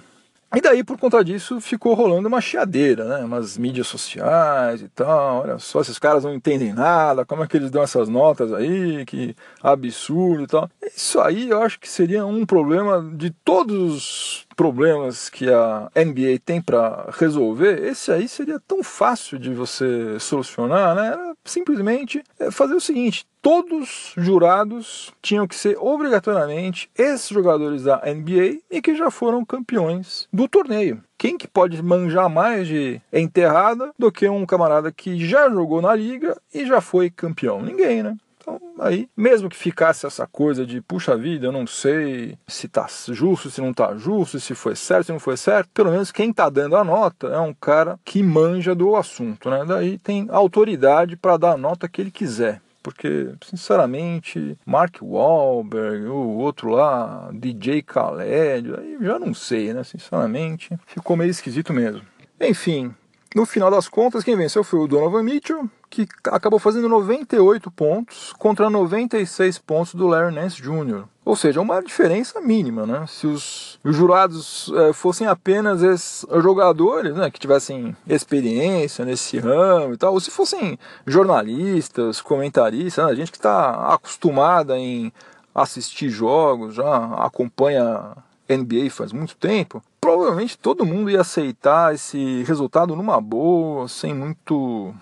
E 0.55 0.61
daí, 0.61 0.83
por 0.85 0.97
conta 0.97 1.21
disso, 1.23 1.59
ficou 1.59 1.93
rolando 1.93 2.29
uma 2.29 2.39
chiadeira, 2.39 3.03
né? 3.03 3.25
Umas 3.25 3.57
mídias 3.57 3.87
sociais 3.87 4.81
e 4.81 4.87
tal. 4.87 5.41
Olha 5.41 5.59
só, 5.59 5.81
esses 5.81 5.99
caras 5.99 6.23
não 6.23 6.33
entendem 6.33 6.71
nada, 6.71 7.25
como 7.25 7.43
é 7.43 7.47
que 7.47 7.57
eles 7.57 7.69
dão 7.69 7.83
essas 7.83 8.07
notas 8.07 8.53
aí, 8.53 9.05
que 9.05 9.35
absurdo 9.61 10.43
e 10.43 10.47
tal. 10.47 10.69
Isso 10.95 11.19
aí 11.19 11.49
eu 11.49 11.61
acho 11.61 11.77
que 11.79 11.89
seria 11.89 12.25
um 12.25 12.45
problema 12.45 13.03
de 13.15 13.31
todos 13.43 13.75
os 13.75 14.47
problemas 14.55 15.29
que 15.29 15.51
a 15.51 15.91
NBA 15.93 16.39
tem 16.45 16.61
para 16.61 17.09
resolver. 17.19 17.83
Esse 17.83 18.11
aí 18.11 18.27
seria 18.27 18.59
tão 18.59 18.81
fácil 18.81 19.37
de 19.37 19.53
você 19.53 20.17
solucionar, 20.19 20.95
né? 20.95 21.07
Era 21.07 21.35
simplesmente 21.43 22.23
é, 22.39 22.49
fazer 22.49 22.75
o 22.75 22.81
seguinte: 22.81 23.25
todos 23.45 24.11
jurados 24.17 25.13
tinham 25.21 25.47
que 25.47 25.53
ser 25.53 25.77
obrigatoriamente 25.77 26.89
esses 26.97 27.29
jogadores 27.29 27.83
da 27.83 27.97
NBA 27.97 28.61
e 28.71 28.81
que 28.81 28.95
já 28.95 29.11
foram 29.11 29.45
campeões 29.45 30.27
do 30.33 30.47
torneio. 30.47 31.03
Quem 31.15 31.37
que 31.37 31.47
pode 31.47 31.79
manjar 31.83 32.27
mais 32.27 32.67
de 32.67 32.99
enterrada 33.13 33.91
do 33.99 34.11
que 34.11 34.27
um 34.27 34.47
camarada 34.47 34.91
que 34.91 35.23
já 35.23 35.47
jogou 35.47 35.79
na 35.79 35.93
liga 35.93 36.35
e 36.51 36.65
já 36.65 36.81
foi 36.81 37.11
campeão? 37.11 37.61
Ninguém, 37.61 38.01
né? 38.01 38.17
Então, 38.41 38.59
aí, 38.79 39.07
mesmo 39.15 39.47
que 39.47 39.55
ficasse 39.55 40.07
essa 40.07 40.25
coisa 40.25 40.65
de, 40.65 40.81
puxa 40.81 41.15
vida, 41.15 41.45
eu 41.45 41.51
não 41.51 41.67
sei 41.67 42.39
se 42.47 42.67
tá 42.67 42.87
justo, 43.09 43.51
se 43.51 43.61
não 43.61 43.71
tá 43.71 43.95
justo, 43.95 44.39
se 44.39 44.55
foi 44.55 44.75
certo, 44.75 45.05
se 45.05 45.11
não 45.11 45.19
foi 45.19 45.37
certo, 45.37 45.69
pelo 45.71 45.91
menos 45.91 46.11
quem 46.11 46.33
tá 46.33 46.49
dando 46.49 46.75
a 46.75 46.83
nota 46.83 47.27
é 47.27 47.39
um 47.39 47.53
cara 47.53 47.99
que 48.03 48.23
manja 48.23 48.73
do 48.73 48.95
assunto, 48.95 49.51
né? 49.51 49.63
Daí 49.67 49.99
tem 49.99 50.25
autoridade 50.31 51.15
para 51.15 51.37
dar 51.37 51.51
a 51.51 51.57
nota 51.57 51.87
que 51.87 52.01
ele 52.01 52.09
quiser 52.09 52.64
porque, 52.85 53.33
sinceramente, 53.43 54.55
Mark 54.63 54.97
Wahlberg, 55.01 56.05
o 56.05 56.37
outro 56.37 56.69
lá, 56.69 57.31
DJ 57.33 57.81
Khaled, 57.81 58.75
aí 58.77 58.97
já 59.01 59.17
não 59.17 59.33
sei, 59.33 59.73
né? 59.73 59.83
Sinceramente, 59.83 60.77
ficou 60.85 61.17
meio 61.17 61.31
esquisito 61.31 61.73
mesmo. 61.73 62.03
Enfim, 62.39 62.93
no 63.35 63.45
final 63.45 63.69
das 63.69 63.89
contas, 63.89 64.23
quem 64.23 64.37
venceu 64.37 64.63
foi 64.63 64.79
o 64.79 64.87
Donovan 64.87 65.21
Mitchell, 65.21 65.69
que 65.89 66.07
acabou 66.31 66.57
fazendo 66.57 66.87
98 66.87 67.69
pontos 67.69 68.33
contra 68.39 68.69
96 68.69 69.57
pontos 69.59 69.93
do 69.93 70.07
Larry 70.07 70.33
Nance 70.33 70.61
Jr. 70.61 71.03
Ou 71.25 71.35
seja, 71.35 71.59
uma 71.59 71.81
diferença 71.81 72.39
mínima, 72.39 72.85
né? 72.85 73.05
Se 73.09 73.27
os, 73.27 73.77
os 73.83 73.93
jurados 73.93 74.71
é, 74.77 74.93
fossem 74.93 75.27
apenas 75.27 76.25
jogadores, 76.41 77.13
né, 77.13 77.29
que 77.29 77.39
tivessem 77.39 77.93
experiência 78.07 79.03
nesse 79.03 79.37
ramo 79.37 79.95
e 79.95 79.97
tal, 79.97 80.13
ou 80.13 80.19
se 80.21 80.31
fossem 80.31 80.79
jornalistas, 81.05 82.21
comentaristas, 82.21 83.05
né, 83.05 83.15
gente 83.15 83.31
que 83.31 83.37
está 83.37 83.93
acostumada 83.93 84.77
em 84.77 85.11
assistir 85.53 86.07
jogos, 86.09 86.75
já 86.75 87.05
acompanha 87.15 88.15
NBA 88.47 88.89
faz 88.91 89.11
muito 89.11 89.35
tempo, 89.35 89.83
provavelmente 90.05 90.55
todo 90.55 90.85
mundo 90.85 91.09
ia 91.09 91.21
aceitar 91.21 91.95
esse 91.95 92.43
resultado 92.43 92.95
numa 92.95 93.19
boa, 93.19 93.87
sem 93.87 94.13
muito 94.13 94.93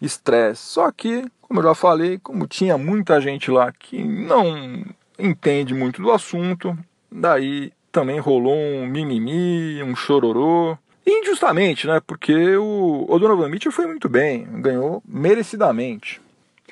estresse. 0.00 0.62
Só 0.62 0.92
que, 0.92 1.24
como 1.42 1.58
eu 1.58 1.64
já 1.64 1.74
falei, 1.74 2.20
como 2.20 2.46
tinha 2.46 2.78
muita 2.78 3.20
gente 3.20 3.50
lá 3.50 3.72
que 3.72 4.04
não 4.04 4.84
entende 5.18 5.74
muito 5.74 6.00
do 6.00 6.12
assunto, 6.12 6.78
daí 7.10 7.72
também 7.90 8.20
rolou 8.20 8.54
um 8.54 8.86
mimimi, 8.86 9.82
um 9.82 9.96
chororô. 9.96 10.78
Injustamente, 11.04 11.88
né? 11.88 12.00
Porque 12.06 12.56
o, 12.56 13.06
o 13.08 13.18
Donovan 13.18 13.48
Mitchell 13.48 13.72
foi 13.72 13.88
muito 13.88 14.08
bem, 14.08 14.46
ganhou 14.60 15.02
merecidamente. 15.04 16.20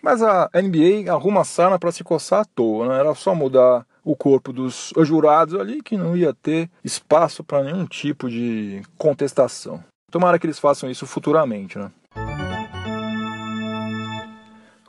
Mas 0.01 0.23
a 0.23 0.49
NBA 0.55 1.13
arruma 1.13 1.41
a 1.41 1.45
sarna 1.45 1.81
para 1.81 1.91
se 1.91 2.05
coçar 2.05 2.43
à 2.43 2.45
toa, 2.45 2.87
né? 2.87 3.01
Era 3.01 3.13
só 3.17 3.35
mudar 3.35 3.85
o 4.05 4.17
corpo 4.17 4.53
dos 4.53 4.93
jurados 5.03 5.55
ali 5.55 5.83
que 5.83 5.97
não 5.97 6.17
ia 6.17 6.35
ter 6.35 6.69
espaço 6.85 7.45
para 7.45 7.65
nenhum 7.65 7.87
tipo 7.87 8.29
de 8.29 8.83
contestação. 8.99 9.83
Tomara 10.11 10.39
que 10.39 10.47
eles 10.47 10.59
façam 10.59 10.91
isso 10.91 11.07
futuramente, 11.07 11.79
né? 11.79 11.91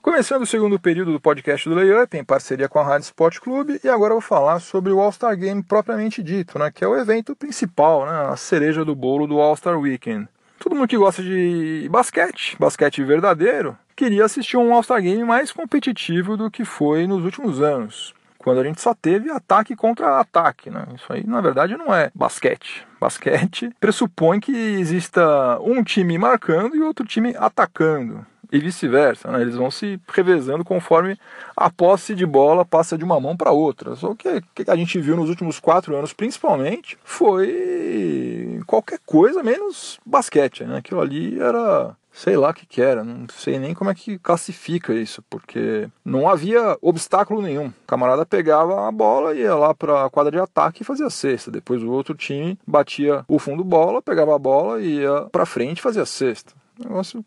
Começando 0.02 0.42
o 0.42 0.46
segundo 0.46 0.78
período 0.78 1.14
do 1.14 1.20
podcast 1.20 1.68
do 1.68 1.76
Layup, 1.76 2.18
em 2.18 2.26
parceria 2.26 2.68
com 2.68 2.78
a 2.78 2.84
Rádio 2.84 3.06
Sport 3.06 3.40
Clube, 3.40 3.80
e 3.82 3.88
agora 3.88 4.12
eu 4.12 4.20
vou 4.20 4.22
falar 4.22 4.60
sobre 4.60 4.92
o 4.92 5.00
All-Star 5.00 5.36
Game 5.38 5.64
propriamente 5.64 6.22
dito, 6.22 6.60
né, 6.60 6.70
que 6.70 6.84
é 6.84 6.88
o 6.88 6.98
evento 6.98 7.34
principal, 7.34 8.06
né, 8.06 8.12
a 8.30 8.36
cereja 8.36 8.84
do 8.84 8.94
bolo 8.94 9.26
do 9.26 9.40
All-Star 9.40 9.80
Weekend. 9.80 10.28
Todo 10.60 10.76
mundo 10.76 10.90
que 10.90 10.98
gosta 10.98 11.24
de 11.24 11.88
basquete, 11.90 12.58
basquete 12.60 13.02
verdadeiro, 13.02 13.78
queria 13.96 14.26
assistir 14.26 14.58
um 14.58 14.74
All-Star 14.74 15.02
Game 15.02 15.24
mais 15.24 15.54
competitivo 15.54 16.36
do 16.36 16.52
que 16.52 16.66
foi 16.66 17.08
nos 17.08 17.24
últimos 17.24 17.62
anos 17.62 18.14
quando 18.44 18.60
a 18.60 18.64
gente 18.64 18.82
só 18.82 18.94
teve 18.94 19.32
ataque 19.32 19.76
contra 19.76 20.20
ataque. 20.20 20.70
Né? 20.70 20.86
Isso 20.96 21.12
aí, 21.12 21.26
na 21.26 21.42
verdade, 21.42 21.78
não 21.78 21.94
é 21.94 22.12
basquete. 22.14 22.86
Basquete 23.00 23.72
pressupõe 23.80 24.40
que 24.40 24.52
exista 24.52 25.58
um 25.62 25.84
time 25.84 26.18
marcando 26.18 26.76
e 26.76 26.82
outro 26.82 27.06
time 27.06 27.34
atacando. 27.38 28.26
E 28.52 28.60
vice-versa, 28.60 29.32
né? 29.32 29.42
eles 29.42 29.56
vão 29.56 29.72
se 29.72 30.00
revezando 30.14 30.64
conforme 30.64 31.18
a 31.58 31.72
posse 31.72 32.14
de 32.14 32.24
bola 32.24 32.64
passa 32.64 32.96
de 32.96 33.04
uma 33.04 33.20
mão 33.20 33.36
para 33.36 33.52
outra. 33.52 33.96
Só 33.96 34.14
que 34.14 34.42
que 34.54 34.70
a 34.70 34.76
gente 34.76 35.00
viu 35.00 35.16
nos 35.16 35.30
últimos 35.30 35.60
quatro 35.60 35.96
anos, 35.96 36.14
principalmente, 36.14 36.96
foi 37.04 38.62
qualquer 38.68 39.00
coisa 39.06 39.42
menos 39.42 40.00
basquete. 40.06 40.66
Né? 40.66 40.78
Aquilo 40.78 41.02
ali 41.02 41.40
era 41.40 41.96
sei 42.14 42.38
lá 42.38 42.52
o 42.52 42.54
que, 42.54 42.66
que 42.66 42.82
era, 42.82 43.04
não 43.04 43.26
sei 43.36 43.58
nem 43.58 43.74
como 43.74 43.90
é 43.90 43.96
que 43.96 44.20
classifica 44.20 44.94
isso, 44.94 45.22
porque 45.30 45.90
não 46.06 46.30
havia 46.30 46.78
obstáculo 46.80 47.42
nenhum. 47.42 47.68
O 47.68 47.74
camarada 47.88 48.26
pegava 48.26 48.88
a 48.88 48.92
bola, 48.92 49.34
ia 49.34 49.56
lá 49.56 49.74
para 49.74 50.06
a 50.06 50.10
quadra 50.10 50.32
de 50.32 50.40
ataque 50.40 50.84
e 50.84 50.86
fazia 50.86 51.10
cesta. 51.10 51.50
Depois 51.50 51.82
o 51.82 51.92
outro 51.92 52.14
time 52.14 52.58
batia 52.66 53.26
o 53.28 53.40
fundo 53.40 53.64
bola, 53.64 54.02
pegava 54.02 54.36
a 54.36 54.40
bola 54.40 54.80
e 54.80 55.00
ia 55.00 55.22
para 55.32 55.46
frente 55.46 55.80
e 55.80 55.82
fazia 55.82 56.06
cesta. 56.06 56.54
Negócio 56.80 57.26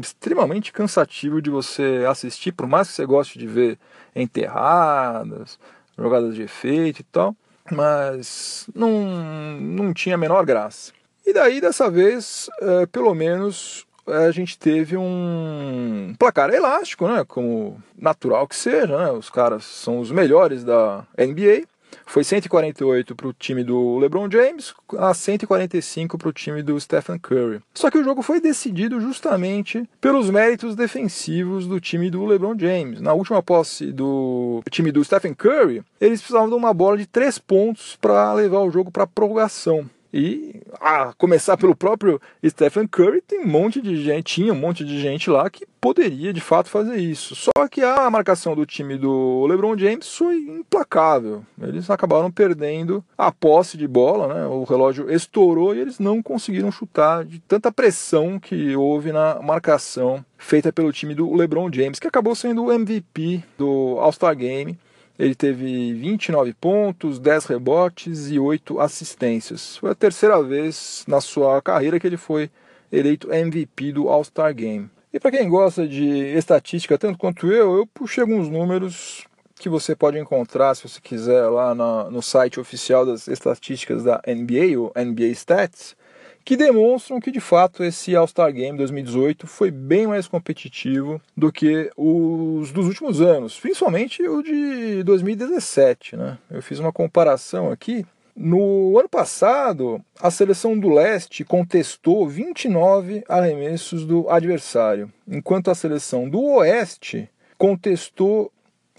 extremamente 0.00 0.72
cansativo 0.72 1.40
de 1.40 1.50
você 1.50 2.04
assistir, 2.08 2.50
por 2.50 2.66
mais 2.66 2.88
que 2.88 2.94
você 2.94 3.06
goste 3.06 3.38
de 3.38 3.46
ver 3.46 3.78
enterradas, 4.14 5.58
jogadas 5.96 6.34
de 6.34 6.42
efeito 6.42 7.00
e 7.00 7.04
tal, 7.04 7.36
mas 7.70 8.68
não, 8.74 9.60
não 9.60 9.94
tinha 9.94 10.16
a 10.16 10.18
menor 10.18 10.44
graça. 10.44 10.92
E 11.24 11.32
daí, 11.32 11.60
dessa 11.60 11.90
vez, 11.90 12.48
é, 12.60 12.86
pelo 12.86 13.14
menos 13.14 13.86
a 14.08 14.30
gente 14.30 14.58
teve 14.58 14.96
um 14.96 16.14
placar 16.18 16.50
elástico, 16.50 17.06
né? 17.08 17.24
Como 17.26 17.82
natural 17.96 18.46
que 18.46 18.56
seja, 18.56 18.96
né? 18.98 19.12
Os 19.12 19.30
caras 19.30 19.64
são 19.64 20.00
os 20.00 20.10
melhores 20.10 20.64
da 20.64 21.04
NBA. 21.18 21.66
Foi 22.04 22.24
148 22.24 23.14
para 23.14 23.28
o 23.28 23.32
time 23.32 23.62
do 23.62 23.98
LeBron 23.98 24.30
James, 24.30 24.74
a 24.96 25.12
145 25.12 26.16
para 26.16 26.28
o 26.28 26.32
time 26.32 26.62
do 26.62 26.78
Stephen 26.80 27.18
Curry. 27.18 27.60
Só 27.74 27.90
que 27.90 27.98
o 27.98 28.04
jogo 28.04 28.22
foi 28.22 28.40
decidido 28.40 29.00
justamente 29.00 29.88
pelos 30.00 30.30
méritos 30.30 30.74
defensivos 30.74 31.66
do 31.66 31.80
time 31.80 32.10
do 32.10 32.24
LeBron 32.24 32.58
James. 32.58 33.00
Na 33.00 33.12
última 33.12 33.42
posse 33.42 33.92
do 33.92 34.62
time 34.70 34.90
do 34.90 35.04
Stephen 35.04 35.34
Curry, 35.34 35.82
eles 36.00 36.20
precisavam 36.20 36.48
de 36.48 36.54
uma 36.54 36.72
bola 36.72 36.96
de 36.96 37.06
3 37.06 37.38
pontos 37.38 37.96
para 38.00 38.32
levar 38.32 38.60
o 38.60 38.70
jogo 38.70 38.90
para 38.90 39.06
prorrogação. 39.06 39.88
E 40.12 40.62
a 40.80 41.12
começar 41.18 41.56
pelo 41.56 41.76
próprio 41.76 42.20
Stephen 42.44 42.86
Curry, 42.86 43.20
tem 43.20 43.40
um 43.40 43.46
monte 43.46 43.80
de 43.80 44.02
gente, 44.02 44.34
tinha 44.34 44.52
um 44.52 44.56
monte 44.56 44.84
de 44.84 44.98
gente 45.00 45.28
lá 45.28 45.50
que 45.50 45.66
poderia 45.80 46.32
de 46.32 46.40
fato 46.40 46.70
fazer 46.70 46.96
isso. 46.96 47.34
Só 47.34 47.68
que 47.70 47.82
a 47.82 48.10
marcação 48.10 48.54
do 48.54 48.64
time 48.64 48.96
do 48.96 49.46
LeBron 49.46 49.76
James 49.76 50.14
foi 50.16 50.36
implacável. 50.36 51.44
Eles 51.60 51.90
acabaram 51.90 52.30
perdendo 52.30 53.04
a 53.16 53.30
posse 53.30 53.76
de 53.76 53.86
bola, 53.86 54.34
né? 54.34 54.46
O 54.46 54.64
relógio 54.64 55.10
estourou 55.10 55.74
e 55.74 55.80
eles 55.80 55.98
não 55.98 56.22
conseguiram 56.22 56.72
chutar 56.72 57.24
de 57.24 57.38
tanta 57.40 57.70
pressão 57.70 58.38
que 58.38 58.74
houve 58.74 59.12
na 59.12 59.40
marcação 59.42 60.24
feita 60.36 60.72
pelo 60.72 60.92
time 60.92 61.14
do 61.14 61.34
LeBron 61.34 61.70
James, 61.72 61.98
que 61.98 62.06
acabou 62.06 62.34
sendo 62.34 62.64
o 62.64 62.72
MVP 62.72 63.42
do 63.58 63.96
All-Star 63.98 64.34
Game 64.36 64.78
Ele 65.18 65.34
teve 65.34 65.92
29 65.94 66.54
pontos, 66.54 67.18
10 67.18 67.46
rebotes 67.46 68.30
e 68.30 68.38
8 68.38 68.80
assistências. 68.80 69.76
Foi 69.76 69.90
a 69.90 69.94
terceira 69.94 70.40
vez 70.42 71.04
na 71.08 71.20
sua 71.20 71.60
carreira 71.60 71.98
que 71.98 72.06
ele 72.06 72.16
foi 72.16 72.50
eleito 72.90 73.32
MVP 73.32 73.92
do 73.92 74.08
All-Star 74.08 74.54
Game. 74.54 74.88
E 75.12 75.18
para 75.18 75.30
quem 75.30 75.48
gosta 75.48 75.88
de 75.88 76.06
estatística 76.36 76.96
tanto 76.96 77.18
quanto 77.18 77.50
eu, 77.50 77.78
eu 77.78 77.86
puxei 77.86 78.22
alguns 78.22 78.48
números 78.48 79.26
que 79.58 79.68
você 79.68 79.96
pode 79.96 80.18
encontrar, 80.18 80.74
se 80.76 80.88
você 80.88 81.00
quiser, 81.00 81.48
lá 81.48 81.74
no 81.74 82.22
site 82.22 82.60
oficial 82.60 83.04
das 83.04 83.26
estatísticas 83.26 84.04
da 84.04 84.22
NBA, 84.26 84.78
o 84.78 84.92
NBA 84.96 85.32
Stats, 85.32 85.96
que 86.48 86.56
demonstram 86.56 87.20
que 87.20 87.30
de 87.30 87.40
fato 87.40 87.84
esse 87.84 88.16
All-Star 88.16 88.50
Game 88.50 88.78
2018 88.78 89.46
foi 89.46 89.70
bem 89.70 90.06
mais 90.06 90.26
competitivo 90.26 91.20
do 91.36 91.52
que 91.52 91.90
os 91.94 92.72
dos 92.72 92.86
últimos 92.86 93.20
anos, 93.20 93.60
principalmente 93.60 94.26
o 94.26 94.42
de 94.42 95.02
2017. 95.02 96.16
Né? 96.16 96.38
Eu 96.50 96.62
fiz 96.62 96.78
uma 96.78 96.90
comparação 96.90 97.70
aqui. 97.70 98.06
No 98.34 98.98
ano 98.98 99.10
passado, 99.10 100.02
a 100.18 100.30
seleção 100.30 100.78
do 100.78 100.88
leste 100.88 101.44
contestou 101.44 102.26
29 102.26 103.22
arremessos 103.28 104.06
do 104.06 104.30
adversário, 104.30 105.12
enquanto 105.30 105.70
a 105.70 105.74
seleção 105.74 106.30
do 106.30 106.42
oeste 106.42 107.28
contestou 107.58 108.50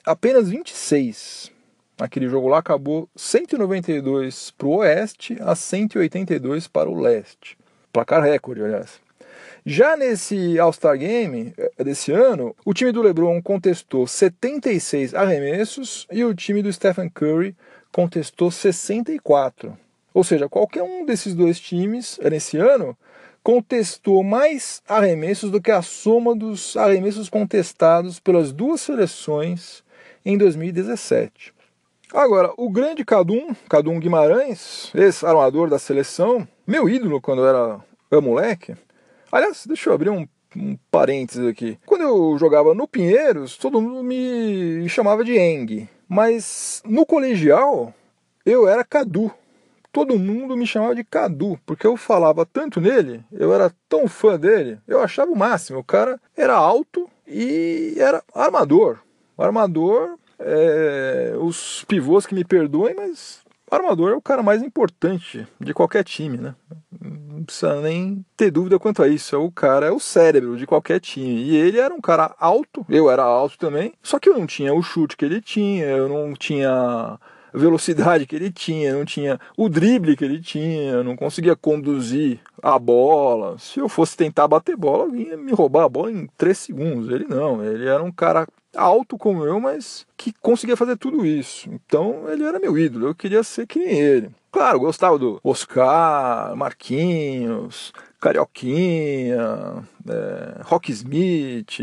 apenas 0.06 0.50
26. 0.50 1.52
Aquele 2.00 2.30
jogo 2.30 2.48
lá 2.48 2.60
acabou 2.60 3.10
192 3.14 4.52
para 4.52 4.68
o 4.68 4.76
oeste 4.78 5.38
a 5.42 5.54
182 5.54 6.66
para 6.66 6.90
o 6.90 6.98
leste. 6.98 7.58
Placar 7.92 8.24
recorde, 8.24 8.64
aliás. 8.64 9.02
Já 9.66 9.98
nesse 9.98 10.58
All-Star 10.58 10.98
Game 10.98 11.54
eh, 11.58 11.84
desse 11.84 12.14
ano, 12.14 12.56
o 12.64 12.74
time 12.74 12.94
do 12.94 13.02
LeBron 13.02 13.42
contestou 13.42 14.08
76 14.08 15.14
arremessos 15.14 16.08
e 16.10 16.24
o 16.24 16.34
time 16.34 16.62
do 16.62 16.72
Stephen 16.72 17.10
Curry 17.10 17.54
contestou 17.92 18.50
64. 18.50 19.78
Ou 20.14 20.24
seja, 20.24 20.48
qualquer 20.48 20.84
um 20.84 21.06
desses 21.06 21.36
dois 21.36 21.60
times 21.60 22.18
eh, 22.22 22.30
nesse 22.30 22.56
ano 22.56 22.98
contestou 23.44 24.24
mais 24.24 24.82
arremessos 24.88 25.52
do 25.52 25.62
que 25.62 25.72
a 25.72 25.82
soma 25.82 26.34
dos 26.34 26.78
arremessos 26.78 27.30
contestados 27.30 28.22
pelas 28.22 28.54
duas 28.54 28.80
seleções 28.80 29.84
em 30.26 30.38
2017. 30.38 31.59
Agora, 32.14 32.52
o 32.58 32.70
grande 32.72 33.06
Cadum, 33.06 33.54
Cadum 33.70 34.00
Guimarães, 34.00 34.92
ex-armador 34.96 35.70
da 35.70 35.78
seleção, 35.78 36.48
meu 36.66 36.90
ídolo 36.90 37.22
quando 37.22 37.46
era 37.46 37.80
eu 38.10 38.20
moleque. 38.20 38.76
Aliás, 39.32 39.64
deixa 39.68 39.90
eu 39.90 39.94
abrir 39.94 40.10
um, 40.10 40.28
um 40.58 40.76
parênteses 40.90 41.48
aqui. 41.48 41.78
Quando 41.86 42.02
eu 42.02 42.36
jogava 42.40 42.74
no 42.74 42.88
Pinheiros, 42.88 43.58
todo 43.58 43.80
mundo 43.80 44.04
me 44.04 44.90
chamava 44.90 45.24
de 45.24 45.38
Eng. 45.38 45.88
Mas 46.08 46.82
no 46.84 47.06
colegial, 47.06 47.94
eu 48.44 48.68
era 48.68 48.84
Cadu. 48.84 49.32
Todo 49.92 50.18
mundo 50.18 50.58
me 50.58 50.66
chamava 50.66 50.96
de 50.96 51.04
Cadu, 51.04 51.60
porque 51.64 51.86
eu 51.86 51.96
falava 51.96 52.44
tanto 52.44 52.82
nele, 52.82 53.24
eu 53.32 53.54
era 53.54 53.72
tão 53.88 54.08
fã 54.08 54.40
dele, 54.40 54.80
eu 54.88 55.00
achava 55.00 55.32
o 55.32 55.38
máximo. 55.38 55.80
O 55.80 55.84
cara 55.84 56.20
era 56.36 56.56
alto 56.56 57.08
e 57.28 57.94
era 57.98 58.24
armador. 58.34 59.00
Armador 59.38 60.18
é, 60.40 61.34
os 61.40 61.84
pivôs 61.86 62.26
que 62.26 62.36
me 62.36 62.44
perdoem, 62.44 62.96
mas 62.96 63.42
o 63.70 63.76
armador 63.76 64.12
é 64.12 64.16
o 64.16 64.22
cara 64.22 64.42
mais 64.42 64.64
importante 64.64 65.48
de 65.60 65.74
qualquer 65.74 66.04
time, 66.04 66.38
né? 66.38 66.56
Não 67.02 67.44
precisa 67.44 67.80
nem 67.82 68.26
ter 68.36 68.50
dúvida 68.50 68.80
quanto 68.80 69.04
a 69.04 69.08
isso. 69.08 69.36
É 69.36 69.40
o 69.40 69.52
cara, 69.52 69.86
é 69.88 69.92
o 69.92 70.00
cérebro 70.00 70.58
de 70.58 70.66
qualquer 70.66 71.00
time. 71.00 71.44
E 71.44 71.56
ele 71.56 71.80
era 71.80 71.94
um 71.94 72.02
cara 72.02 72.36
alto, 72.40 72.86
eu 72.90 73.10
era 73.10 73.24
alto 73.24 73.58
também, 73.58 73.94
só 74.02 74.20
que 74.20 74.28
eu 74.28 74.38
não 74.38 74.48
tinha 74.48 74.74
o 74.74 74.82
chute 74.82 75.16
que 75.16 75.26
ele 75.26 75.42
tinha, 75.42 75.86
eu 75.86 76.10
não 76.10 76.34
tinha 76.34 77.20
velocidade 77.54 78.26
que 78.26 78.36
ele 78.36 78.52
tinha, 78.52 78.94
não 78.94 79.06
tinha 79.06 79.40
o 79.58 79.68
drible 79.70 80.16
que 80.16 80.24
ele 80.24 80.40
tinha, 80.40 81.04
não 81.04 81.16
conseguia 81.16 81.56
conduzir 81.56 82.40
a 82.62 82.78
bola. 82.78 83.58
Se 83.58 83.80
eu 83.80 83.90
fosse 83.90 84.18
tentar 84.18 84.48
bater 84.48 84.76
bola, 84.76 85.10
vinha 85.10 85.38
me 85.38 85.52
roubar 85.52 85.86
a 85.86 85.90
bola 85.90 86.12
em 86.12 86.28
3 86.38 86.58
segundos. 86.58 87.10
Ele 87.10 87.26
não, 87.28 87.64
ele 87.64 87.88
era 87.88 88.04
um 88.04 88.12
cara 88.12 88.48
alto 88.76 89.18
como 89.18 89.46
eu, 89.46 89.60
mas 89.60 90.06
que 90.18 90.34
conseguia 90.34 90.78
fazer 90.78 90.98
tudo 90.98 91.26
isso. 91.26 91.70
Então 91.72 92.30
ele 92.30 92.44
era 92.44 92.60
meu 92.60 92.78
ídolo, 92.78 93.08
eu 93.08 93.16
queria 93.16 93.44
ser 93.44 93.68
que 93.68 93.80
nem 93.80 93.98
ele. 93.98 94.30
Claro, 94.52 94.80
gostava 94.80 95.18
do 95.18 95.40
Oscar, 95.44 96.56
Marquinhos, 96.56 97.94
Carioquinha, 98.20 99.88
é, 100.08 100.62
Rock 100.64 100.92
Smith, 100.92 101.80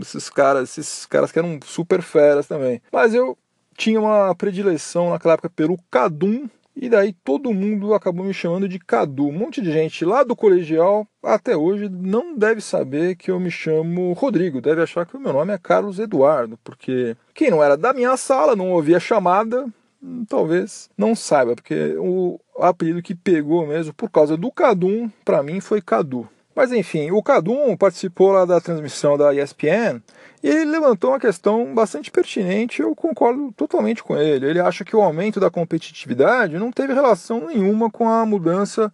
esses 0.00 0.28
caras, 0.28 0.76
esses 0.76 1.06
caras 1.06 1.30
que 1.30 1.38
eram 1.38 1.58
super 1.64 2.02
feras 2.02 2.46
também. 2.46 2.82
Mas 2.92 3.14
eu 3.14 3.38
tinha 3.76 4.00
uma 4.00 4.34
predileção 4.34 5.10
naquela 5.10 5.34
época 5.34 5.48
pelo 5.48 5.78
Cadum, 5.90 6.48
e 6.74 6.88
daí 6.88 7.12
todo 7.12 7.52
mundo 7.52 7.94
acabou 7.94 8.24
me 8.24 8.32
chamando 8.32 8.68
de 8.68 8.78
Cadu. 8.78 9.26
Um 9.28 9.32
monte 9.32 9.60
de 9.60 9.70
gente 9.70 10.04
lá 10.04 10.22
do 10.22 10.34
colegial 10.34 11.06
até 11.22 11.56
hoje 11.56 11.88
não 11.88 12.36
deve 12.36 12.60
saber 12.60 13.16
que 13.16 13.30
eu 13.30 13.38
me 13.38 13.50
chamo 13.50 14.12
Rodrigo, 14.14 14.60
deve 14.60 14.82
achar 14.82 15.06
que 15.06 15.16
o 15.16 15.20
meu 15.20 15.32
nome 15.32 15.52
é 15.52 15.58
Carlos 15.58 15.98
Eduardo, 15.98 16.58
porque 16.64 17.16
quem 17.34 17.50
não 17.50 17.62
era 17.62 17.76
da 17.76 17.92
minha 17.92 18.16
sala, 18.16 18.56
não 18.56 18.72
ouvia 18.72 18.98
chamada, 18.98 19.66
talvez 20.28 20.90
não 20.96 21.14
saiba, 21.14 21.54
porque 21.54 21.94
o 21.98 22.40
apelido 22.58 23.02
que 23.02 23.14
pegou 23.14 23.66
mesmo 23.66 23.92
por 23.94 24.10
causa 24.10 24.36
do 24.36 24.50
Cadum, 24.50 25.08
para 25.24 25.42
mim 25.42 25.60
foi 25.60 25.80
Cadu. 25.80 26.28
Mas 26.54 26.72
enfim, 26.72 27.10
o 27.10 27.22
Cadum 27.22 27.76
participou 27.76 28.32
lá 28.32 28.44
da 28.44 28.60
transmissão 28.60 29.16
da 29.16 29.34
ESPN 29.34 30.02
e 30.42 30.48
ele 30.48 30.64
levantou 30.64 31.10
uma 31.10 31.20
questão 31.20 31.72
bastante 31.72 32.10
pertinente, 32.10 32.82
eu 32.82 32.94
concordo 32.94 33.52
totalmente 33.52 34.02
com 34.02 34.16
ele. 34.16 34.46
Ele 34.46 34.58
acha 34.58 34.84
que 34.84 34.96
o 34.96 35.00
aumento 35.00 35.38
da 35.38 35.50
competitividade 35.50 36.58
não 36.58 36.72
teve 36.72 36.92
relação 36.92 37.46
nenhuma 37.46 37.90
com 37.90 38.08
a 38.08 38.26
mudança 38.26 38.92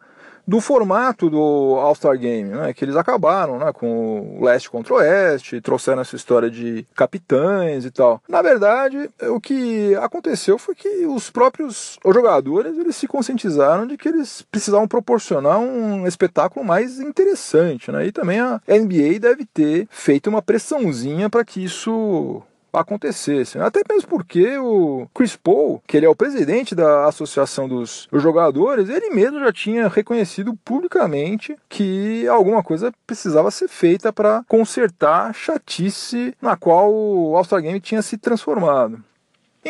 do 0.48 0.62
formato 0.62 1.28
do 1.28 1.76
All-Star 1.76 2.18
Game, 2.18 2.48
né, 2.48 2.72
que 2.72 2.82
eles 2.82 2.96
acabaram 2.96 3.58
né, 3.58 3.70
com 3.70 4.38
o 4.40 4.42
leste 4.42 4.70
contra 4.70 4.94
o 4.94 4.96
oeste, 4.96 5.60
trouxeram 5.60 6.00
essa 6.00 6.16
história 6.16 6.50
de 6.50 6.86
capitães 6.96 7.84
e 7.84 7.90
tal. 7.90 8.22
Na 8.26 8.40
verdade, 8.40 9.10
o 9.24 9.38
que 9.38 9.94
aconteceu 9.96 10.56
foi 10.56 10.74
que 10.74 11.04
os 11.04 11.28
próprios 11.28 11.98
os 12.02 12.14
jogadores 12.14 12.78
eles 12.78 12.96
se 12.96 13.06
conscientizaram 13.06 13.86
de 13.86 13.98
que 13.98 14.08
eles 14.08 14.40
precisavam 14.40 14.88
proporcionar 14.88 15.58
um 15.58 16.06
espetáculo 16.06 16.64
mais 16.64 16.98
interessante. 16.98 17.92
Né, 17.92 18.06
e 18.06 18.12
também 18.12 18.40
a 18.40 18.58
NBA 18.66 19.18
deve 19.20 19.44
ter 19.44 19.86
feito 19.90 20.30
uma 20.30 20.40
pressãozinha 20.40 21.28
para 21.28 21.44
que 21.44 21.62
isso 21.62 22.42
acontecesse. 22.72 23.58
Até 23.58 23.82
mesmo 23.88 24.08
porque 24.08 24.58
o 24.58 25.08
Chris 25.14 25.36
Paul, 25.36 25.82
que 25.86 25.96
ele 25.96 26.06
é 26.06 26.08
o 26.08 26.16
presidente 26.16 26.74
da 26.74 27.06
Associação 27.06 27.68
dos 27.68 28.08
Jogadores, 28.12 28.88
ele 28.88 29.10
mesmo 29.10 29.40
já 29.40 29.52
tinha 29.52 29.88
reconhecido 29.88 30.54
publicamente 30.64 31.56
que 31.68 32.26
alguma 32.28 32.62
coisa 32.62 32.92
precisava 33.06 33.50
ser 33.50 33.68
feita 33.68 34.12
para 34.12 34.44
consertar 34.48 35.30
a 35.30 35.32
chatice 35.32 36.34
na 36.40 36.56
qual 36.56 36.92
o 36.92 37.36
All-Star 37.36 37.62
Game 37.62 37.80
tinha 37.80 38.02
se 38.02 38.16
transformado. 38.16 39.02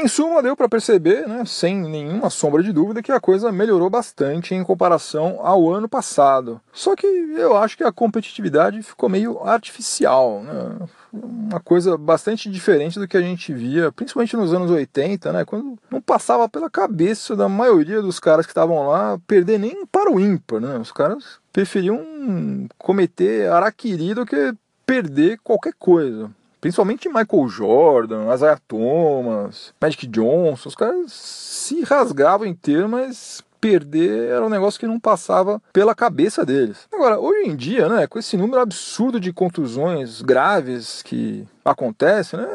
Em 0.01 0.07
suma, 0.07 0.41
deu 0.41 0.55
para 0.55 0.69
perceber, 0.69 1.27
né, 1.27 1.43
sem 1.45 1.75
nenhuma 1.75 2.31
sombra 2.31 2.63
de 2.63 2.73
dúvida, 2.73 3.03
que 3.03 3.11
a 3.11 3.19
coisa 3.19 3.51
melhorou 3.51 3.91
bastante 3.91 4.55
em 4.55 4.63
comparação 4.63 5.41
ao 5.43 5.69
ano 5.69 5.89
passado. 5.89 6.61
Só 6.73 6.95
que 6.95 7.05
eu 7.05 7.57
acho 7.57 7.77
que 7.77 7.83
a 7.83 7.91
competitividade 7.91 8.81
ficou 8.81 9.09
meio 9.09 9.43
artificial, 9.43 10.41
né? 10.45 10.87
uma 11.13 11.59
coisa 11.59 11.99
bastante 11.99 12.49
diferente 12.49 12.97
do 12.97 13.09
que 13.09 13.17
a 13.17 13.21
gente 13.21 13.53
via, 13.53 13.91
principalmente 13.91 14.37
nos 14.37 14.55
anos 14.55 14.71
80, 14.71 15.33
né, 15.33 15.45
quando 15.45 15.77
não 15.91 16.01
passava 16.01 16.49
pela 16.49 16.71
cabeça 16.71 17.35
da 17.35 17.49
maioria 17.49 18.01
dos 18.01 18.21
caras 18.21 18.47
que 18.47 18.53
estavam 18.53 18.87
lá 18.87 19.19
perder 19.27 19.59
nem 19.59 19.85
para 19.85 20.13
o 20.13 20.21
ímpar. 20.21 20.61
Né? 20.61 20.79
Os 20.79 20.93
caras 20.93 21.41
preferiam 21.53 22.69
cometer 22.79 23.51
araquiri 23.51 24.15
do 24.15 24.25
que 24.25 24.55
perder 24.87 25.41
qualquer 25.43 25.73
coisa. 25.77 26.31
Principalmente 26.61 27.09
Michael 27.09 27.49
Jordan, 27.49 28.35
Isaiah 28.35 28.61
Thomas, 28.67 29.73
Magic 29.81 30.07
Johnson, 30.07 30.69
os 30.69 30.75
caras 30.75 31.13
se 31.13 31.83
rasgavam 31.83 32.47
inteiro, 32.47 32.89
mas 32.89 33.43
perder 33.61 34.29
era 34.31 34.45
um 34.45 34.49
negócio 34.49 34.79
que 34.79 34.87
não 34.87 34.99
passava 35.01 35.61
pela 35.73 35.95
cabeça 35.95 36.45
deles. 36.45 36.89
Agora, 36.93 37.19
hoje 37.19 37.49
em 37.49 37.57
dia, 37.57 37.89
né, 37.89 38.07
com 38.07 38.19
esse 38.19 38.37
número 38.37 38.61
absurdo 38.61 39.21
de 39.21 39.33
contusões 39.33 40.23
graves 40.23 41.03
que 41.03 41.47
acontecem, 41.65 42.39
né, 42.39 42.47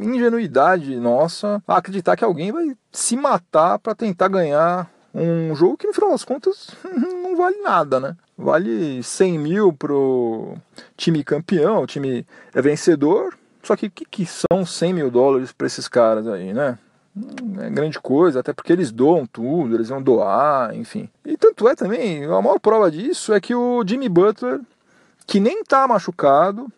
ingenuidade 0.00 0.96
nossa 0.96 1.62
acreditar 1.66 2.16
que 2.16 2.24
alguém 2.24 2.52
vai 2.52 2.76
se 2.92 3.16
matar 3.16 3.78
para 3.78 3.94
tentar 3.94 4.28
ganhar 4.28 4.90
um 5.14 5.54
jogo 5.54 5.76
que 5.76 5.86
no 5.86 5.92
final 5.92 6.10
das 6.10 6.24
contas 6.24 6.68
não 6.84 7.36
vale 7.36 7.58
nada, 7.58 7.98
né? 7.98 8.16
Vale 8.36 9.02
100 9.02 9.38
mil 9.38 9.72
pro 9.72 10.56
time 10.96 11.24
campeão, 11.24 11.82
o 11.82 11.86
time 11.86 12.26
vencedor, 12.54 13.36
só 13.68 13.76
que 13.76 13.86
o 13.86 13.90
que, 13.90 14.04
que 14.06 14.26
são 14.26 14.64
100 14.64 14.94
mil 14.94 15.10
dólares 15.10 15.52
para 15.52 15.66
esses 15.66 15.86
caras 15.86 16.26
aí, 16.26 16.54
né? 16.54 16.78
É 17.58 17.68
grande 17.68 18.00
coisa, 18.00 18.40
até 18.40 18.50
porque 18.50 18.72
eles 18.72 18.90
doam 18.90 19.26
tudo, 19.26 19.74
eles 19.74 19.90
vão 19.90 20.00
doar, 20.00 20.74
enfim. 20.74 21.06
E 21.22 21.36
tanto 21.36 21.68
é 21.68 21.74
também, 21.74 22.24
a 22.24 22.40
maior 22.40 22.58
prova 22.58 22.90
disso 22.90 23.34
é 23.34 23.40
que 23.40 23.54
o 23.54 23.84
Jimmy 23.86 24.08
Butler, 24.08 24.60
que 25.26 25.38
nem 25.38 25.62
tá 25.64 25.86
machucado, 25.86 26.68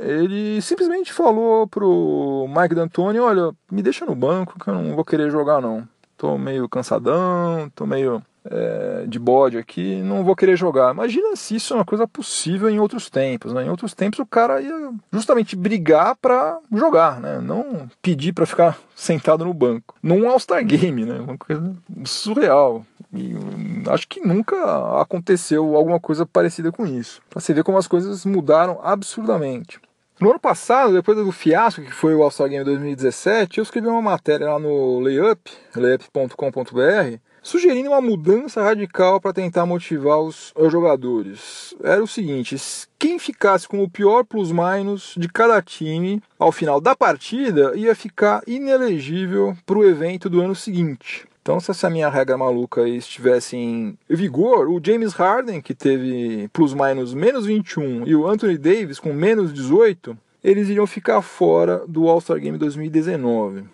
ele 0.00 0.60
simplesmente 0.60 1.12
falou 1.12 1.68
pro 1.68 2.46
Mike 2.48 2.74
D'Antoni, 2.74 3.20
olha, 3.20 3.52
me 3.70 3.80
deixa 3.80 4.04
no 4.04 4.16
banco 4.16 4.58
que 4.58 4.68
eu 4.68 4.74
não 4.74 4.96
vou 4.96 5.04
querer 5.04 5.30
jogar 5.30 5.60
não. 5.60 5.86
Tô 6.16 6.36
meio 6.36 6.68
cansadão, 6.68 7.70
tô 7.76 7.86
meio 7.86 8.20
é, 8.44 9.04
de 9.06 9.18
bode 9.18 9.58
aqui, 9.58 10.00
não 10.02 10.24
vou 10.24 10.36
querer 10.36 10.56
jogar. 10.56 10.92
Imagina 10.92 11.36
se 11.36 11.56
isso 11.56 11.74
é 11.74 11.76
uma 11.76 11.84
coisa 11.84 12.06
possível 12.06 12.70
em 12.70 12.78
outros 12.78 13.10
tempos. 13.10 13.52
Né? 13.52 13.64
Em 13.64 13.70
outros 13.70 13.94
tempos 13.94 14.18
o 14.18 14.26
cara 14.26 14.60
ia 14.60 14.92
justamente 15.12 15.56
brigar 15.56 16.16
para 16.16 16.58
jogar, 16.72 17.20
né? 17.20 17.40
não 17.40 17.88
pedir 18.00 18.32
para 18.32 18.46
ficar 18.46 18.78
sentado 18.94 19.44
no 19.44 19.54
banco. 19.54 19.94
Num 20.02 20.28
All-Star 20.28 20.64
Game, 20.64 21.04
né? 21.04 21.18
uma 21.20 21.36
coisa 21.36 21.74
surreal. 22.04 22.84
E 23.12 23.34
hum, 23.34 23.82
acho 23.88 24.06
que 24.06 24.20
nunca 24.20 25.00
aconteceu 25.00 25.76
alguma 25.76 25.98
coisa 25.98 26.24
parecida 26.24 26.70
com 26.70 26.86
isso. 26.86 27.20
Pra 27.28 27.40
você 27.40 27.52
ver 27.52 27.64
como 27.64 27.78
as 27.78 27.88
coisas 27.88 28.24
mudaram 28.24 28.80
absurdamente. 28.82 29.80
No 30.20 30.30
ano 30.30 30.38
passado, 30.38 30.92
depois 30.92 31.16
do 31.16 31.32
fiasco 31.32 31.80
que 31.80 31.90
foi 31.90 32.14
o 32.14 32.22
All-Star 32.22 32.48
Game 32.48 32.62
2017, 32.62 33.56
eu 33.56 33.62
escrevi 33.62 33.88
uma 33.88 34.02
matéria 34.02 34.50
lá 34.50 34.58
no 34.58 35.00
Layup, 35.00 35.50
layup.com.br, 35.74 37.18
sugerindo 37.42 37.90
uma 37.90 38.00
mudança 38.00 38.62
radical 38.62 39.20
para 39.20 39.32
tentar 39.32 39.66
motivar 39.66 40.20
os, 40.20 40.52
jogadores. 40.68 41.74
Era 41.82 42.02
o 42.02 42.06
seguinte: 42.06 42.56
quem 42.98 43.18
ficasse 43.18 43.66
com 43.66 43.82
o 43.82 43.88
pior 43.88 44.24
plus-minus 44.24 45.14
de 45.16 45.28
cada 45.28 45.60
time 45.62 46.22
ao 46.38 46.52
final 46.52 46.80
da 46.80 46.94
partida 46.94 47.72
ia 47.76 47.94
ficar 47.94 48.42
inelegível 48.46 49.56
para 49.64 49.78
o 49.78 49.84
evento 49.84 50.28
do 50.28 50.40
ano 50.40 50.54
seguinte. 50.54 51.26
Então, 51.42 51.58
se 51.58 51.70
essa 51.70 51.88
minha 51.88 52.08
regra 52.08 52.36
maluca 52.36 52.86
estivesse 52.86 53.56
em 53.56 53.98
vigor, 54.08 54.68
o 54.68 54.80
James 54.82 55.14
Harden, 55.14 55.60
que 55.62 55.74
teve 55.74 56.48
plus-minus 56.52 57.14
menos 57.14 57.46
21, 57.46 58.06
e 58.06 58.14
o 58.14 58.28
Anthony 58.28 58.58
Davis 58.58 59.00
com 59.00 59.12
menos 59.12 59.52
18, 59.52 60.16
eles 60.44 60.68
iriam 60.68 60.86
ficar 60.86 61.22
fora 61.22 61.82
do 61.88 62.08
All-Star 62.08 62.38
Game 62.38 62.58
2019. 62.58 63.64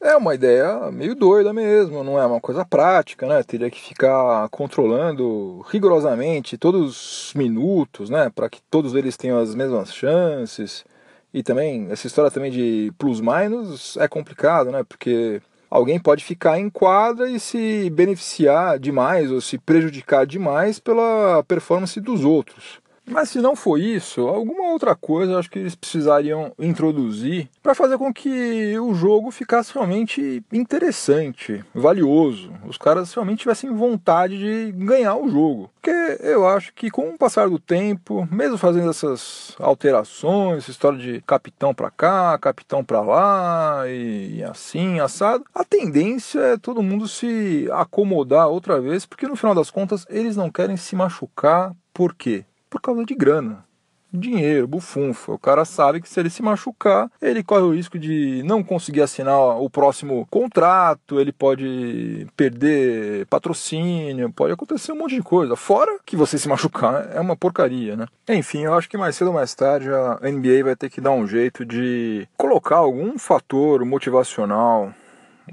É 0.00 0.14
uma 0.14 0.34
ideia 0.34 0.90
meio 0.92 1.14
doida 1.14 1.52
mesmo, 1.54 2.04
não 2.04 2.18
é 2.20 2.26
uma 2.26 2.40
coisa 2.40 2.64
prática, 2.66 3.26
né? 3.26 3.42
Teria 3.42 3.70
que 3.70 3.80
ficar 3.80 4.48
controlando 4.50 5.64
rigorosamente 5.70 6.58
todos 6.58 7.28
os 7.28 7.34
minutos, 7.34 8.10
né? 8.10 8.30
Para 8.34 8.50
que 8.50 8.60
todos 8.70 8.94
eles 8.94 9.16
tenham 9.16 9.38
as 9.38 9.54
mesmas 9.54 9.94
chances. 9.94 10.84
E 11.32 11.42
também, 11.42 11.88
essa 11.90 12.06
história 12.06 12.30
também 12.30 12.50
de 12.50 12.92
plus-minus 12.98 13.96
é 13.96 14.06
complicado, 14.06 14.70
né? 14.70 14.84
Porque 14.84 15.40
alguém 15.70 15.98
pode 15.98 16.22
ficar 16.24 16.58
em 16.58 16.68
quadra 16.68 17.30
e 17.30 17.40
se 17.40 17.88
beneficiar 17.90 18.78
demais 18.78 19.30
ou 19.32 19.40
se 19.40 19.58
prejudicar 19.58 20.26
demais 20.26 20.78
pela 20.78 21.42
performance 21.44 21.98
dos 22.00 22.22
outros. 22.22 22.80
Mas 23.08 23.30
se 23.30 23.40
não 23.40 23.54
for 23.54 23.78
isso, 23.78 24.22
alguma 24.22 24.70
outra 24.70 24.96
coisa 24.96 25.38
acho 25.38 25.50
que 25.50 25.58
eles 25.58 25.76
precisariam 25.76 26.52
introduzir 26.58 27.48
para 27.62 27.74
fazer 27.74 27.96
com 27.98 28.12
que 28.12 28.78
o 28.78 28.94
jogo 28.94 29.30
ficasse 29.30 29.72
realmente 29.72 30.42
interessante, 30.52 31.64
valioso. 31.72 32.52
Os 32.66 32.76
caras 32.76 33.14
realmente 33.14 33.40
tivessem 33.40 33.72
vontade 33.72 34.38
de 34.38 34.72
ganhar 34.72 35.16
o 35.16 35.28
jogo. 35.30 35.70
Porque 35.80 36.18
eu 36.20 36.46
acho 36.48 36.74
que 36.74 36.90
com 36.90 37.10
o 37.10 37.18
passar 37.18 37.48
do 37.48 37.60
tempo, 37.60 38.26
mesmo 38.30 38.58
fazendo 38.58 38.90
essas 38.90 39.54
alterações, 39.60 40.64
essa 40.64 40.72
história 40.72 40.98
de 40.98 41.20
capitão 41.20 41.72
para 41.72 41.90
cá, 41.90 42.36
capitão 42.38 42.84
para 42.84 43.00
lá 43.00 43.84
e 43.86 44.42
assim, 44.42 44.98
assado, 44.98 45.44
a 45.54 45.62
tendência 45.64 46.40
é 46.40 46.56
todo 46.56 46.82
mundo 46.82 47.06
se 47.06 47.68
acomodar 47.72 48.48
outra 48.48 48.80
vez, 48.80 49.06
porque 49.06 49.28
no 49.28 49.36
final 49.36 49.54
das 49.54 49.70
contas 49.70 50.04
eles 50.10 50.36
não 50.36 50.50
querem 50.50 50.76
se 50.76 50.96
machucar. 50.96 51.72
Por 51.94 52.14
quê? 52.14 52.44
Por 52.76 52.80
causa 52.82 53.04
de 53.04 53.14
grana. 53.14 53.64
Dinheiro, 54.12 54.68
bufunfa. 54.68 55.32
O 55.32 55.38
cara 55.38 55.64
sabe 55.64 56.00
que 56.00 56.08
se 56.08 56.20
ele 56.20 56.30
se 56.30 56.42
machucar, 56.42 57.10
ele 57.20 57.42
corre 57.42 57.62
o 57.62 57.74
risco 57.74 57.98
de 57.98 58.42
não 58.44 58.62
conseguir 58.62 59.02
assinar 59.02 59.60
o 59.60 59.68
próximo 59.68 60.26
contrato, 60.30 61.18
ele 61.18 61.32
pode 61.32 62.26
perder 62.36 63.26
patrocínio, 63.26 64.32
pode 64.32 64.52
acontecer 64.52 64.92
um 64.92 64.98
monte 64.98 65.16
de 65.16 65.22
coisa. 65.22 65.56
Fora 65.56 65.98
que 66.04 66.16
você 66.16 66.38
se 66.38 66.48
machucar 66.48 67.10
é 67.12 67.20
uma 67.20 67.36
porcaria, 67.36 67.96
né? 67.96 68.06
Enfim, 68.28 68.60
eu 68.60 68.74
acho 68.74 68.88
que 68.88 68.96
mais 68.96 69.16
cedo 69.16 69.28
ou 69.28 69.34
mais 69.34 69.54
tarde 69.54 69.88
a 69.90 70.20
NBA 70.22 70.64
vai 70.64 70.76
ter 70.76 70.88
que 70.88 71.00
dar 71.00 71.10
um 71.10 71.26
jeito 71.26 71.64
de 71.64 72.28
colocar 72.36 72.76
algum 72.76 73.18
fator 73.18 73.84
motivacional 73.84 74.94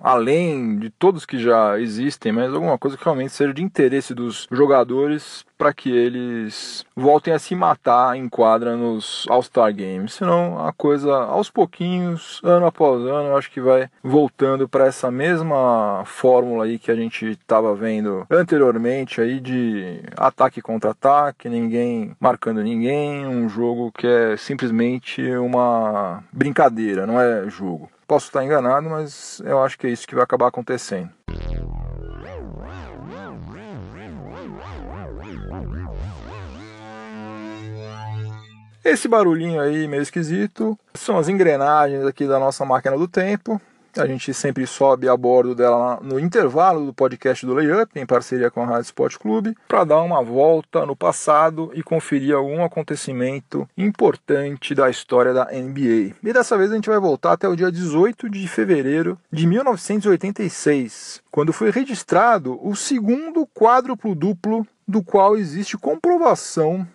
além 0.02 0.78
de 0.78 0.90
todos 0.90 1.26
que 1.26 1.38
já 1.38 1.80
existem, 1.80 2.32
mas 2.32 2.54
alguma 2.54 2.78
coisa 2.78 2.98
que 2.98 3.04
realmente 3.04 3.34
seja 3.34 3.54
de 3.54 3.64
interesse 3.64 4.14
dos 4.14 4.48
jogadores 4.52 5.46
para 5.58 5.74
que 5.74 5.90
eles 5.90 6.86
voltem 6.96 7.34
a 7.34 7.40
se 7.40 7.56
matar 7.56 8.18
em 8.18 8.28
quadra 8.28 8.76
nos 8.76 9.26
All-Star 9.30 9.74
Games. 9.74 10.14
Senão 10.14 10.66
a 10.66 10.74
coisa 10.74 11.14
aos 11.14 11.50
pouquinhos, 11.50 12.42
ano 12.44 12.66
após 12.66 13.02
ano, 13.02 13.30
eu 13.30 13.38
acho 13.38 13.50
que 13.50 13.62
vai 13.62 13.90
voltando 14.04 14.68
para 14.68 14.88
essa 14.88 15.10
mesma 15.10 16.04
fórmula 16.06 16.66
aí 16.66 16.78
que 16.78 16.92
a 16.92 16.96
gente 16.96 17.28
estava 17.32 17.74
vendo 17.74 18.26
anteriormente 18.30 19.22
aí 19.22 19.40
de 19.40 20.02
ataque 20.18 20.62
contra 20.62 20.92
ataque, 20.92 21.48
ninguém 21.48 22.16
marcando 22.20 22.62
ninguém, 22.62 23.26
um 23.26 23.48
jogo 23.48 23.92
que 23.92 24.08
é 24.08 24.36
simplesmente 24.36 25.22
uma 25.38 26.24
brincadeira, 26.32 27.08
não 27.08 27.20
é 27.20 27.50
jogo. 27.50 27.90
Posso 28.08 28.28
estar 28.28 28.44
enganado, 28.44 28.90
mas 28.90 29.42
eu 29.46 29.64
acho 29.64 29.78
que 29.78 29.88
é 29.88 29.90
isso 29.90 30.08
que 30.08 30.16
vai 30.16 30.24
acabar 30.24 30.48
acontecendo. 30.48 31.10
Esse 38.84 39.08
barulhinho 39.08 39.62
aí 39.62 39.88
meio 39.88 40.04
esquisito 40.04 40.78
são 40.94 41.18
as 41.18 41.30
engrenagens 41.30 42.06
aqui 42.06 42.28
da 42.28 42.38
nossa 42.38 42.66
máquina 42.66 42.98
do 42.98 43.08
tempo. 43.08 43.62
A 43.98 44.08
gente 44.08 44.34
sempre 44.34 44.66
sobe 44.66 45.08
a 45.08 45.16
bordo 45.16 45.54
dela 45.54 46.00
no 46.02 46.20
intervalo 46.20 46.86
do 46.86 46.94
podcast 46.94 47.46
do 47.46 47.54
Layup, 47.54 47.92
em 47.96 48.06
parceria 48.06 48.50
com 48.50 48.64
a 48.64 48.66
Rádio 48.66 48.84
Sport 48.84 49.18
Clube, 49.18 49.56
para 49.68 49.84
dar 49.84 50.02
uma 50.02 50.24
volta 50.24 50.86
no 50.86 50.96
passado 50.96 51.72
e 51.74 51.84
conferir 51.84 52.36
algum 52.36 52.64
acontecimento 52.64 53.68
importante 53.78 54.74
da 54.74 54.90
história 54.90 55.34
da 55.34 55.46
NBA. 55.46 56.16
E 56.24 56.34
dessa 56.34 56.58
vez 56.58 56.72
a 56.72 56.76
gente 56.76 56.90
vai 56.90 57.00
voltar 57.00 57.34
até 57.34 57.48
o 57.48 57.56
dia 57.56 57.72
18 57.72 58.30
de 58.30 58.48
fevereiro 58.48 59.18
de 59.32 59.46
1986, 59.46 61.22
quando 61.32 61.54
foi 61.54 61.70
registrado 61.70 62.60
o 62.66 62.76
segundo 62.76 63.48
quádruplo 63.54 64.16
duplo 64.16 64.66
do 64.88 65.02
qual 65.02 65.38
existe 65.38 65.78
comprovação 65.78 66.86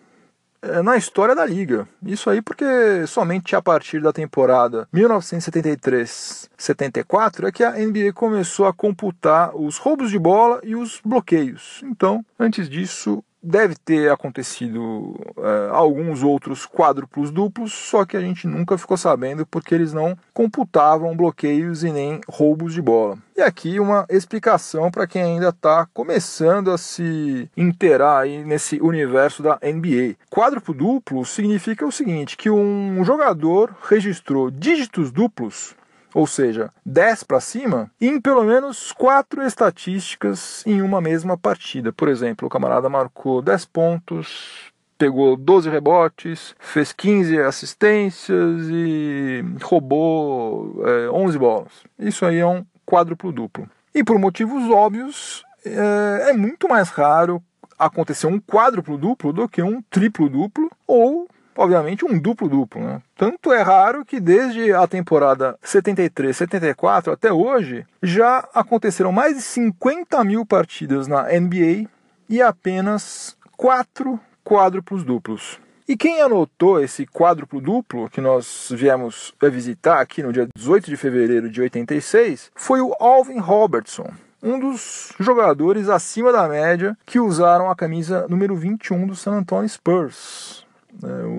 na 0.83 0.97
história 0.97 1.35
da 1.35 1.45
liga. 1.45 1.87
Isso 2.05 2.31
aí 2.31 2.43
porque 2.43 2.65
somente 3.07 3.55
a 3.55 3.63
partir 3.63 4.01
da 4.01 4.13
temporada 4.13 4.89
1973-74 4.95 7.47
é 7.47 7.53
que 7.53 7.65
a 7.65 7.73
NBA 7.73 8.13
começou 8.15 8.67
a 8.67 8.73
computar 8.73 9.55
os 9.55 9.77
roubos 9.79 10.11
de 10.11 10.19
bola 10.19 10.61
e 10.65 10.75
os 10.75 11.01
bloqueios. 11.05 11.83
Então, 11.85 12.25
antes 12.39 12.67
disso, 12.69 13.23
deve 13.49 13.75
ter 13.77 14.11
acontecido 14.11 15.17
é, 15.39 15.71
alguns 15.73 16.23
outros 16.23 16.67
quádruplos 16.67 17.31
duplos, 17.31 17.73
só 17.73 18.05
que 18.05 18.15
a 18.15 18.21
gente 18.21 18.47
nunca 18.47 18.77
ficou 18.77 18.97
sabendo 18.97 19.47
porque 19.47 19.75
eles 19.75 19.95
não 19.95 20.17
computavam 20.35 21.17
bloqueios 21.17 21.83
e 21.83 21.91
nem 21.91 22.21
roubos 22.29 22.75
de 22.75 22.83
bola. 22.83 23.17
E 23.35 23.41
aqui 23.41 23.81
uma 23.81 24.05
explicação 24.11 24.91
para 24.91 25.07
quem 25.07 25.23
ainda 25.23 25.49
está 25.49 25.87
começando 25.95 26.71
a 26.71 26.77
se 26.77 27.49
inteirar 27.57 28.21
aí 28.21 28.45
nesse 28.45 28.81
universo 28.83 29.43
da 29.43 29.59
NBA. 29.63 30.17
Quádruplo 30.31 30.75
duplo 30.75 31.25
significa 31.25 31.87
o 31.87 31.93
seguinte, 31.93 32.37
que 32.37 32.51
um 32.51 33.03
jogador 33.03 33.75
registrou 33.89 34.51
dígitos 34.51 35.11
duplos 35.11 35.78
ou 36.15 36.27
seja, 36.27 36.71
10 36.85 37.23
para 37.25 37.41
cima, 37.41 37.91
em 38.01 38.21
pelo 38.21 38.45
menos 38.45 38.93
quatro 38.93 39.43
estatísticas 39.43 40.65
em 40.67 40.83
uma 40.83 41.01
mesma 41.01 41.37
partida. 41.37 41.93
Por 41.93 42.09
exemplo, 42.09 42.47
o 42.47 42.51
camarada 42.51 42.89
marcou 42.89 43.43
10 43.43 43.65
pontos, 43.67 44.73
pegou 44.97 45.37
12 45.37 45.71
rebotes, 45.71 46.55
fez 46.59 46.93
15 46.93 47.39
assistências 47.41 48.69
e 48.71 49.45
roubou 49.63 50.83
é, 50.85 51.11
11 51.11 51.39
bolas. 51.39 51.73
Isso 51.99 52.27
aí 52.27 52.39
é 52.39 52.47
um 52.47 52.65
quádruplo 52.85 53.31
duplo. 53.31 53.69
E 53.95 54.03
por 54.03 54.19
motivos 54.19 54.69
óbvios, 54.71 55.45
é, 55.65 56.31
é 56.31 56.33
muito 56.33 56.69
mais 56.69 56.89
raro 56.89 57.43
acontecer 57.79 58.27
um 58.27 58.41
quádruplo 58.41 58.99
duplo 58.99 59.33
do 59.33 59.49
que 59.49 59.63
um 59.63 59.81
triplo 59.83 60.29
duplo 60.29 60.69
ou 60.87 61.29
obviamente, 61.59 62.05
um 62.05 62.17
duplo-duplo. 62.17 62.81
Né? 62.81 63.03
Tanto 63.17 63.53
é 63.53 63.61
raro 63.61 64.05
que 64.05 64.21
desde 64.21 64.73
a 64.73 64.87
temporada 64.87 65.59
73, 65.61 66.35
74 66.35 67.13
até 67.13 67.33
hoje, 67.33 67.85
já 68.01 68.49
aconteceram 68.55 69.11
mais 69.11 69.35
de 69.37 69.43
50 69.43 70.23
mil 70.23 70.47
partidas 70.47 71.09
na 71.09 71.25
NBA 71.25 71.89
e 72.29 72.41
apenas 72.41 73.37
quatro 73.57 74.21
quádruplos 74.45 75.03
duplos. 75.03 75.59
E 75.89 75.97
quem 75.97 76.21
anotou 76.21 76.81
esse 76.81 77.07
quádruplo 77.07 77.61
duplo 77.61 78.09
que 78.09 78.21
nós 78.21 78.71
viemos 78.71 79.35
visitar 79.51 80.01
aqui 80.01 80.23
no 80.23 80.33
dia 80.33 80.47
18 80.55 80.87
de 80.87 80.97
fevereiro 80.97 81.51
de 81.51 81.61
86 81.61 82.53
foi 82.55 82.81
o 82.81 82.95
Alvin 83.01 83.39
Robertson, 83.39 84.13
um 84.43 84.61
dos 84.61 85.13
jogadores 85.19 85.89
acima 85.89 86.31
da 86.31 86.47
média 86.47 86.97
que 87.05 87.19
usaram 87.19 87.71
a 87.71 87.75
camisa 87.75 88.27
número 88.29 88.55
21 88.55 89.07
do 89.07 89.17
San 89.17 89.33
Antonio 89.33 89.69
Spurs? 89.69 90.68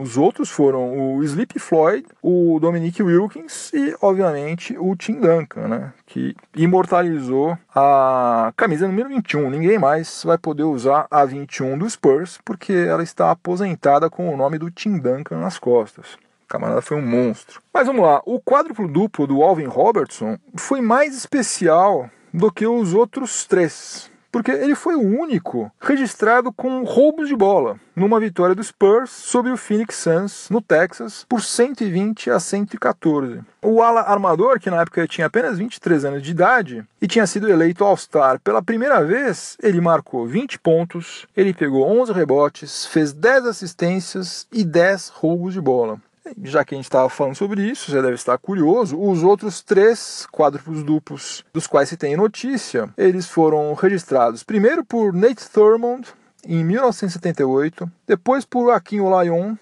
Os 0.02 0.17
outros 0.17 0.50
foram 0.50 1.15
o 1.15 1.24
Sleepy 1.24 1.60
Floyd, 1.60 2.06
o 2.22 2.60
Dominic 2.60 3.02
Wilkins 3.04 3.72
e, 3.74 3.95
obviamente, 4.02 4.78
o 4.78 4.95
Tim 4.95 5.19
Duncan, 5.19 5.67
né? 5.67 5.93
que 6.06 6.36
imortalizou 6.56 7.58
a 7.76 8.54
camisa 8.56 8.88
número 8.88 9.10
21. 9.10 9.50
Ninguém 9.50 9.78
mais 9.78 10.24
vai 10.24 10.38
poder 10.38 10.63
usar 10.63 11.08
a 11.12 11.26
21 11.26 11.78
do 11.78 11.89
Spurs 11.89 12.39
porque 12.43 12.74
ela 12.74 13.04
está 13.04 13.32
aposentada 13.32 14.10
com 14.10 14.34
o 14.34 14.38
nome 14.38 14.58
do 14.58 14.72
Tim 14.72 14.98
Duncan 14.98 15.39
nas 15.39 15.60
costas. 15.60 16.13
O 16.45 16.48
camarada 16.48 16.82
foi 16.82 16.98
um 16.98 17.06
monstro. 17.06 17.62
Mas 17.74 17.86
vamos 17.86 18.02
lá, 18.02 18.22
o 18.26 18.39
quádruplo 18.39 18.88
duplo 18.88 19.28
do 19.28 19.43
Alvin 19.43 19.67
Robertson 19.67 20.38
foi 20.56 20.82
mais 20.82 21.15
especial 21.15 22.10
do 22.34 22.52
que 22.52 22.65
os 22.65 22.93
outros 22.93 23.45
três 23.45 24.10
porque 24.32 24.52
ele 24.52 24.76
foi 24.76 24.96
o 24.96 25.02
único 25.02 25.72
registrado 25.80 26.52
com 26.52 26.84
roubos 26.84 27.28
de 27.28 27.36
bola 27.36 27.80
numa 27.96 28.20
vitória 28.20 28.56
do 28.56 28.63
Spurs 28.63 29.10
sobre 29.10 29.52
o 29.52 29.58
Phoenix 29.58 29.96
Suns 29.96 30.50
no 30.50 30.62
Texas 30.62 31.26
por 31.28 31.42
120 31.42 32.32
a 32.32 32.39
114. 32.39 33.42
O 33.62 33.82
ala 33.82 34.02
armador, 34.02 34.60
que 34.60 34.70
na 34.70 34.82
época 34.82 35.08
tinha 35.08 35.28
apenas 35.28 35.58
23 35.58 36.06
anos 36.06 36.24
de 36.24 36.32
idade 36.32 36.86
e 37.02 37.08
tinha 37.08 37.28
sido 37.28 37.50
eleito 37.50 37.84
All-Star 37.84 38.39
pela 38.39 38.62
primeira 38.62 39.04
vez, 39.04 39.58
ele 39.62 39.82
marcou 39.82 40.26
20 40.26 40.60
pontos, 40.60 41.28
ele 41.36 41.54
pegou 41.54 41.86
11 42.02 42.13
rebotes, 42.13 42.86
fez 42.86 43.12
10 43.12 43.46
assistências 43.46 44.48
e 44.52 44.63
10 44.63 45.10
roubos 45.10 45.54
de 45.54 45.62
bola. 45.62 46.00
Já 46.43 46.63
que 46.63 46.75
a 46.75 46.77
gente 46.77 46.86
estava 46.86 47.10
falando 47.10 47.36
sobre 47.36 47.62
isso, 47.63 47.91
você 47.91 48.01
deve 48.01 48.15
estar 48.15 48.38
curioso. 48.38 48.99
Os 48.99 49.23
outros 49.23 49.62
três 49.62 50.27
quádruplos 50.32 50.84
duplos 50.84 51.43
dos 51.53 51.67
quais 51.67 51.89
se 51.89 51.97
tem 51.97 52.15
notícia, 52.15 52.89
eles 52.97 53.27
foram 53.27 53.73
registrados 53.73 54.43
primeiro 54.43 54.84
por 54.84 55.13
Nate 55.13 55.49
Thurmond 55.49 56.08
em 56.45 56.63
1978, 56.63 57.89
depois 58.08 58.45
por 58.45 58.71
Akin 58.71 59.01
Olajuwon 59.01 59.55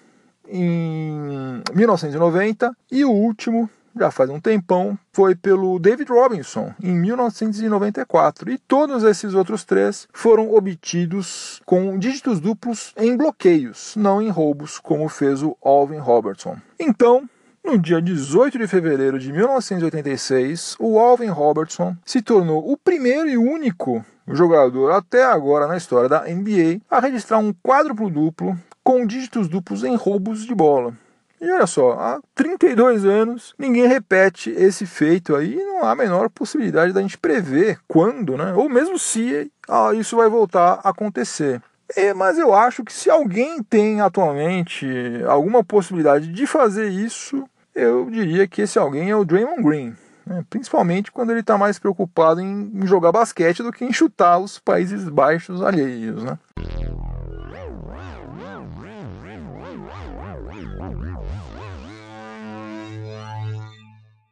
em 0.48 1.62
1990 1.74 2.74
e 2.90 3.04
o 3.04 3.10
último 3.10 3.68
já 3.98 4.10
faz 4.10 4.30
um 4.30 4.40
tempão, 4.40 4.98
foi 5.12 5.34
pelo 5.34 5.78
David 5.78 6.10
Robinson 6.10 6.72
em 6.82 6.98
1994. 6.98 8.50
E 8.50 8.58
todos 8.58 9.02
esses 9.02 9.34
outros 9.34 9.64
três 9.64 10.08
foram 10.12 10.54
obtidos 10.54 11.60
com 11.66 11.98
dígitos 11.98 12.40
duplos 12.40 12.92
em 12.96 13.16
bloqueios, 13.16 13.94
não 13.96 14.22
em 14.22 14.28
roubos, 14.28 14.78
como 14.78 15.08
fez 15.08 15.42
o 15.42 15.56
Alvin 15.62 15.98
Robertson. 15.98 16.56
Então, 16.78 17.28
no 17.64 17.78
dia 17.78 18.00
18 18.00 18.58
de 18.58 18.66
fevereiro 18.66 19.18
de 19.18 19.32
1986, 19.32 20.76
o 20.78 20.98
Alvin 20.98 21.26
Robertson 21.26 21.96
se 22.04 22.22
tornou 22.22 22.70
o 22.70 22.76
primeiro 22.76 23.28
e 23.28 23.36
único 23.36 24.04
jogador 24.26 24.92
até 24.92 25.24
agora 25.24 25.66
na 25.66 25.76
história 25.76 26.08
da 26.08 26.24
NBA 26.24 26.80
a 26.90 27.00
registrar 27.00 27.38
um 27.38 27.52
quádruplo 27.52 28.08
duplo 28.08 28.56
com 28.82 29.06
dígitos 29.06 29.48
duplos 29.48 29.84
em 29.84 29.96
roubos 29.96 30.46
de 30.46 30.54
bola. 30.54 30.94
E 31.40 31.50
olha 31.50 31.66
só, 31.66 31.92
há 31.92 32.20
32 32.34 33.04
anos 33.04 33.54
ninguém 33.58 33.86
repete 33.86 34.50
esse 34.50 34.86
feito 34.86 35.36
aí 35.36 35.56
não 35.56 35.84
há 35.84 35.92
a 35.92 35.96
menor 35.96 36.28
possibilidade 36.28 36.92
da 36.92 37.00
gente 37.00 37.16
prever 37.16 37.78
quando, 37.86 38.36
né? 38.36 38.52
Ou 38.54 38.68
mesmo 38.68 38.98
se 38.98 39.50
ah, 39.68 39.92
isso 39.94 40.16
vai 40.16 40.28
voltar 40.28 40.80
a 40.82 40.90
acontecer. 40.90 41.62
É, 41.96 42.12
mas 42.12 42.38
eu 42.38 42.54
acho 42.54 42.84
que 42.84 42.92
se 42.92 43.08
alguém 43.08 43.62
tem 43.62 44.00
atualmente 44.00 44.86
alguma 45.26 45.64
possibilidade 45.64 46.28
de 46.28 46.46
fazer 46.46 46.88
isso, 46.88 47.48
eu 47.74 48.10
diria 48.10 48.46
que 48.46 48.62
esse 48.62 48.78
alguém 48.78 49.10
é 49.10 49.16
o 49.16 49.24
Draymond 49.24 49.62
Green. 49.62 49.96
Né? 50.26 50.44
Principalmente 50.50 51.10
quando 51.10 51.30
ele 51.30 51.40
está 51.40 51.56
mais 51.56 51.78
preocupado 51.78 52.40
em 52.40 52.86
jogar 52.86 53.12
basquete 53.12 53.62
do 53.62 53.72
que 53.72 53.84
em 53.84 53.92
chutar 53.92 54.38
os 54.38 54.58
Países 54.58 55.08
Baixos 55.08 55.62
alheios. 55.62 56.22
Né? 56.22 56.38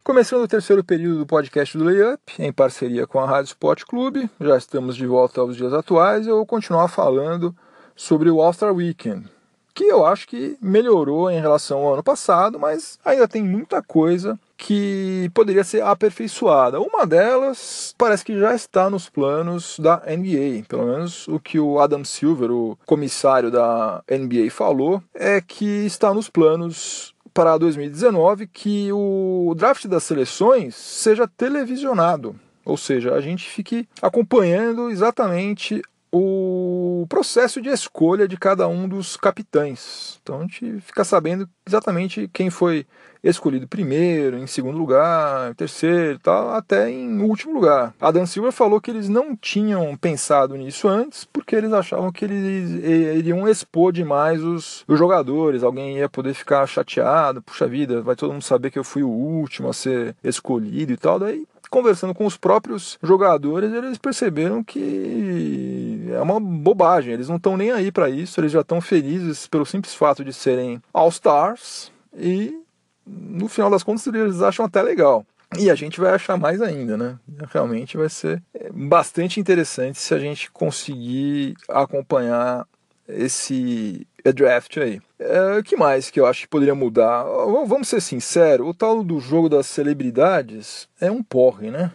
Começando 0.07 0.45
o 0.45 0.47
terceiro 0.47 0.85
período 0.85 1.19
do 1.19 1.27
podcast 1.27 1.77
do 1.77 1.83
Layup, 1.83 2.21
em 2.39 2.53
parceria 2.53 3.09
com 3.09 3.19
a 3.19 3.27
Rádio 3.27 3.49
Sport 3.49 3.83
Clube, 3.83 4.31
já 4.41 4.57
estamos 4.57 4.95
de 4.95 5.05
volta 5.05 5.41
aos 5.41 5.57
dias 5.57 5.73
atuais. 5.73 6.29
Eu 6.29 6.37
vou 6.37 6.47
continuar 6.47 6.87
falando 6.87 7.53
sobre 7.97 8.31
o 8.31 8.41
All-Star 8.41 8.73
Weekend, 8.73 9.29
que 9.75 9.83
eu 9.83 10.07
acho 10.07 10.29
que 10.29 10.57
melhorou 10.63 11.29
em 11.29 11.41
relação 11.41 11.79
ao 11.79 11.95
ano 11.95 12.05
passado, 12.05 12.57
mas 12.57 13.01
ainda 13.05 13.27
tem 13.27 13.43
muita 13.43 13.83
coisa 13.83 14.39
que 14.57 15.29
poderia 15.35 15.65
ser 15.65 15.83
aperfeiçoada. 15.83 16.81
Uma 16.81 17.05
delas 17.05 17.93
parece 17.99 18.25
que 18.25 18.39
já 18.39 18.55
está 18.55 18.89
nos 18.89 19.09
planos 19.09 19.77
da 19.81 19.97
NBA, 20.07 20.67
pelo 20.69 20.87
menos 20.87 21.27
o 21.27 21.41
que 21.41 21.59
o 21.59 21.81
Adam 21.81 22.05
Silver, 22.05 22.53
o 22.53 22.79
comissário 22.87 23.51
da 23.51 24.05
NBA, 24.09 24.53
falou, 24.53 25.03
é 25.13 25.41
que 25.41 25.85
está 25.85 26.15
nos 26.15 26.31
planos 26.31 27.16
para 27.37 27.59
2019 27.59 28.47
que 28.47 28.91
o 28.91 29.53
draft 29.55 29.87
das 29.87 30.05
seleções 30.05 30.75
seja 30.75 31.29
televisionado, 31.29 32.35
ou 32.65 32.79
seja, 32.79 33.13
a 33.13 33.21
gente 33.21 33.45
fique 33.45 33.87
acompanhando 34.01 34.89
exatamente 34.89 35.83
o 36.13 37.07
processo 37.09 37.61
de 37.61 37.69
escolha 37.69 38.29
de 38.29 38.37
cada 38.37 38.67
um 38.69 38.89
dos 38.89 39.17
capitães. 39.17 40.19
Então 40.23 40.39
a 40.39 40.43
gente 40.43 40.81
fica 40.81 41.05
sabendo 41.05 41.49
exatamente 41.67 42.29
quem 42.33 42.51
foi 42.51 42.87
escolhido 43.23 43.67
primeiro, 43.67 44.39
em 44.39 44.47
segundo 44.47 44.79
lugar, 44.79 45.55
terceiro, 45.55 46.19
tal, 46.19 46.51
até 46.55 46.89
em 46.91 47.21
último 47.21 47.53
lugar. 47.53 47.95
Adam 48.01 48.25
Silver 48.25 48.53
falou 48.53 48.81
que 48.81 48.91
eles 48.91 49.09
não 49.09 49.37
tinham 49.37 49.97
pensado 49.97 50.57
nisso 50.57 50.89
antes, 50.89 51.25
porque 51.25 51.57
eles 51.57 51.73
achavam 51.73 52.13
que 52.13 52.25
eles 52.25 52.71
iriam 53.17 53.49
expor 53.49 53.93
demais 53.93 54.43
os, 54.43 54.85
os 54.87 54.99
jogadores, 54.99 55.63
alguém 55.63 55.99
ia 55.99 56.09
poder 56.09 56.35
ficar 56.35 56.67
chateado, 56.67 57.43
puxa 57.43 57.67
vida, 57.67 58.01
vai 58.01 58.15
todo 58.15 58.33
mundo 58.33 58.43
saber 58.43 58.71
que 58.71 58.79
eu 58.79 58.85
fui 58.85 59.03
o 59.03 59.09
último 59.09 59.69
a 59.69 59.73
ser 59.73 60.17
escolhido 60.23 60.93
e 60.93 60.97
tal, 60.97 61.19
daí 61.19 61.47
conversando 61.71 62.15
com 62.15 62.27
os 62.27 62.37
próprios 62.37 62.99
jogadores, 63.03 63.73
eles 63.73 63.99
perceberam 63.99 64.63
que 64.63 66.09
é 66.13 66.21
uma 66.21 66.41
bobagem. 66.41 67.13
Eles 67.13 67.29
não 67.29 67.37
estão 67.37 67.57
nem 67.57 67.71
aí 67.71 67.91
para 67.93 68.09
isso, 68.09 68.41
eles 68.41 68.53
já 68.53 68.61
estão 68.61 68.81
felizes 68.81 69.47
pelo 69.47 69.67
simples 69.67 69.95
fato 69.95 70.25
de 70.25 70.33
serem 70.33 70.83
All-Stars 70.93 71.91
e 72.17 72.61
no 73.07 73.49
final 73.49 73.71
das 73.71 73.83
contas 73.83 74.07
eles 74.07 74.43
acham 74.43 74.65
até 74.65 74.83
legal. 74.83 75.25
E 75.57 75.71
a 75.71 75.75
gente 75.75 76.01
vai 76.01 76.13
achar 76.13 76.37
mais 76.37 76.61
ainda, 76.61 76.97
né? 76.97 77.17
Realmente 77.53 77.97
vai 77.97 78.09
ser 78.09 78.43
bastante 78.73 79.39
interessante 79.39 79.99
se 79.99 80.13
a 80.13 80.19
gente 80.19 80.51
conseguir 80.51 81.55
acompanhar 81.69 82.67
esse 83.09 84.07
draft 84.33 84.77
aí. 84.79 85.01
O 85.19 85.59
é, 85.59 85.63
que 85.63 85.77
mais 85.77 86.11
que 86.11 86.21
eu 86.21 86.27
acho 86.27 86.43
que 86.43 86.49
poderia 86.49 86.75
mudar? 86.75 87.25
Vamos 87.67 87.89
ser 87.89 88.01
sinceros, 88.01 88.69
o 88.69 88.75
tal 88.75 89.03
do 89.03 89.19
jogo 89.21 89.49
das 89.49 89.67
celebridades 89.67 90.89
é 91.01 91.11
um 91.11 91.23
porre, 91.23 91.71
né? 91.71 91.91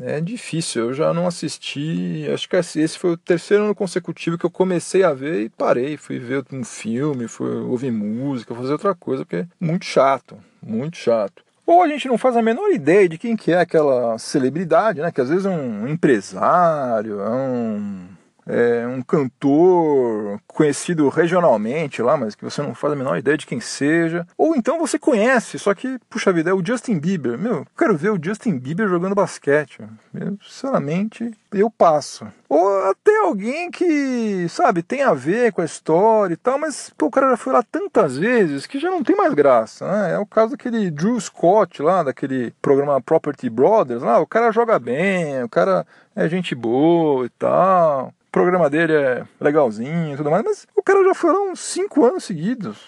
É 0.00 0.20
difícil, 0.20 0.86
eu 0.86 0.94
já 0.94 1.12
não 1.12 1.26
assisti. 1.26 2.26
Acho 2.32 2.48
que 2.48 2.56
esse 2.56 2.98
foi 2.98 3.12
o 3.12 3.16
terceiro 3.16 3.64
ano 3.64 3.74
consecutivo 3.74 4.38
que 4.38 4.44
eu 4.44 4.50
comecei 4.50 5.04
a 5.04 5.12
ver 5.12 5.42
e 5.42 5.48
parei. 5.48 5.96
Fui 5.96 6.18
ver 6.18 6.44
um 6.52 6.64
filme, 6.64 7.28
fui 7.28 7.48
ouvir 7.48 7.92
música, 7.92 8.54
fazer 8.54 8.72
outra 8.72 8.94
coisa, 8.94 9.24
porque 9.24 9.36
é 9.36 9.46
muito 9.60 9.84
chato, 9.84 10.36
muito 10.62 10.96
chato. 10.96 11.44
Ou 11.64 11.82
a 11.82 11.88
gente 11.88 12.08
não 12.08 12.18
faz 12.18 12.36
a 12.36 12.42
menor 12.42 12.70
ideia 12.70 13.08
de 13.08 13.16
quem 13.16 13.36
que 13.36 13.52
é 13.52 13.60
aquela 13.60 14.18
celebridade, 14.18 15.00
né? 15.00 15.12
Que 15.12 15.20
às 15.20 15.28
vezes 15.28 15.46
é 15.46 15.50
um 15.50 15.86
empresário, 15.86 17.20
é 17.20 17.30
um 17.30 18.08
é, 18.46 18.86
um 18.86 19.02
cantor 19.02 20.40
conhecido 20.46 21.08
regionalmente 21.08 22.02
lá, 22.02 22.16
mas 22.16 22.34
que 22.34 22.44
você 22.44 22.62
não 22.62 22.74
faz 22.74 22.92
a 22.92 22.96
menor 22.96 23.16
ideia 23.16 23.36
de 23.36 23.46
quem 23.46 23.60
seja. 23.60 24.26
Ou 24.36 24.54
então 24.56 24.78
você 24.78 24.98
conhece, 24.98 25.58
só 25.58 25.74
que, 25.74 25.98
puxa 26.10 26.32
vida, 26.32 26.50
é 26.50 26.54
o 26.54 26.64
Justin 26.64 26.98
Bieber. 26.98 27.38
Meu, 27.38 27.58
eu 27.58 27.66
quero 27.76 27.96
ver 27.96 28.10
o 28.10 28.18
Justin 28.22 28.58
Bieber 28.58 28.88
jogando 28.88 29.14
basquete. 29.14 29.80
Eu, 30.14 30.36
sinceramente, 30.42 31.32
eu 31.52 31.70
passo. 31.70 32.26
Ou 32.48 32.90
até 32.90 33.16
alguém 33.20 33.70
que, 33.70 34.46
sabe, 34.48 34.82
tem 34.82 35.02
a 35.02 35.14
ver 35.14 35.52
com 35.52 35.62
a 35.62 35.64
história 35.64 36.34
e 36.34 36.36
tal, 36.36 36.58
mas 36.58 36.90
pô, 36.98 37.06
o 37.06 37.10
cara 37.10 37.30
já 37.30 37.36
foi 37.36 37.52
lá 37.52 37.62
tantas 37.62 38.18
vezes 38.18 38.66
que 38.66 38.78
já 38.78 38.90
não 38.90 39.02
tem 39.02 39.16
mais 39.16 39.32
graça. 39.32 39.90
Né? 39.90 40.14
É 40.14 40.18
o 40.18 40.26
caso 40.26 40.50
daquele 40.50 40.90
Drew 40.90 41.18
Scott 41.18 41.80
lá, 41.80 42.02
daquele 42.02 42.52
programa 42.60 43.00
Property 43.00 43.48
Brothers 43.48 44.02
lá. 44.02 44.18
O 44.18 44.26
cara 44.26 44.52
joga 44.52 44.78
bem, 44.78 45.42
o 45.42 45.48
cara 45.48 45.86
é 46.14 46.28
gente 46.28 46.54
boa 46.54 47.24
e 47.24 47.30
tal 47.30 48.12
programa 48.32 48.70
dele 48.70 48.94
é 48.94 49.24
legalzinho 49.38 50.14
e 50.14 50.16
tudo 50.16 50.30
mais, 50.30 50.42
mas 50.42 50.66
o 50.74 50.82
cara 50.82 51.04
já 51.04 51.14
foi 51.14 51.32
lá 51.32 51.40
uns 51.42 51.60
5 51.60 52.04
anos 52.04 52.24
seguidos. 52.24 52.78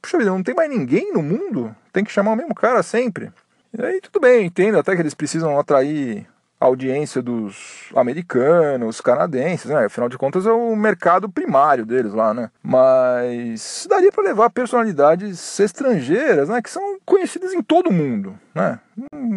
Puxa 0.00 0.16
vida, 0.16 0.30
não 0.30 0.42
tem 0.42 0.54
mais 0.54 0.70
ninguém 0.70 1.12
no 1.12 1.22
mundo? 1.22 1.76
Tem 1.92 2.02
que 2.02 2.10
chamar 2.10 2.32
o 2.32 2.36
mesmo 2.36 2.54
cara 2.54 2.82
sempre. 2.82 3.30
E 3.78 3.84
aí 3.84 4.00
tudo 4.00 4.18
bem, 4.18 4.46
entendo 4.46 4.78
até 4.78 4.96
que 4.96 5.02
eles 5.02 5.14
precisam 5.14 5.58
atrair 5.58 6.26
audiência 6.58 7.22
dos 7.22 7.90
americanos, 7.96 9.00
canadenses, 9.00 9.70
né? 9.70 9.86
Afinal 9.86 10.08
de 10.08 10.18
contas 10.18 10.46
é 10.46 10.52
o 10.52 10.76
mercado 10.76 11.28
primário 11.28 11.86
deles 11.86 12.12
lá, 12.12 12.34
né? 12.34 12.50
Mas 12.62 13.86
daria 13.88 14.12
para 14.12 14.24
levar 14.24 14.50
personalidades 14.50 15.58
estrangeiras, 15.58 16.48
né? 16.48 16.60
Que 16.60 16.70
são 16.70 16.98
conhecidas 17.04 17.54
em 17.54 17.62
todo 17.62 17.88
o 17.88 17.92
mundo, 17.92 18.38
né? 18.54 18.80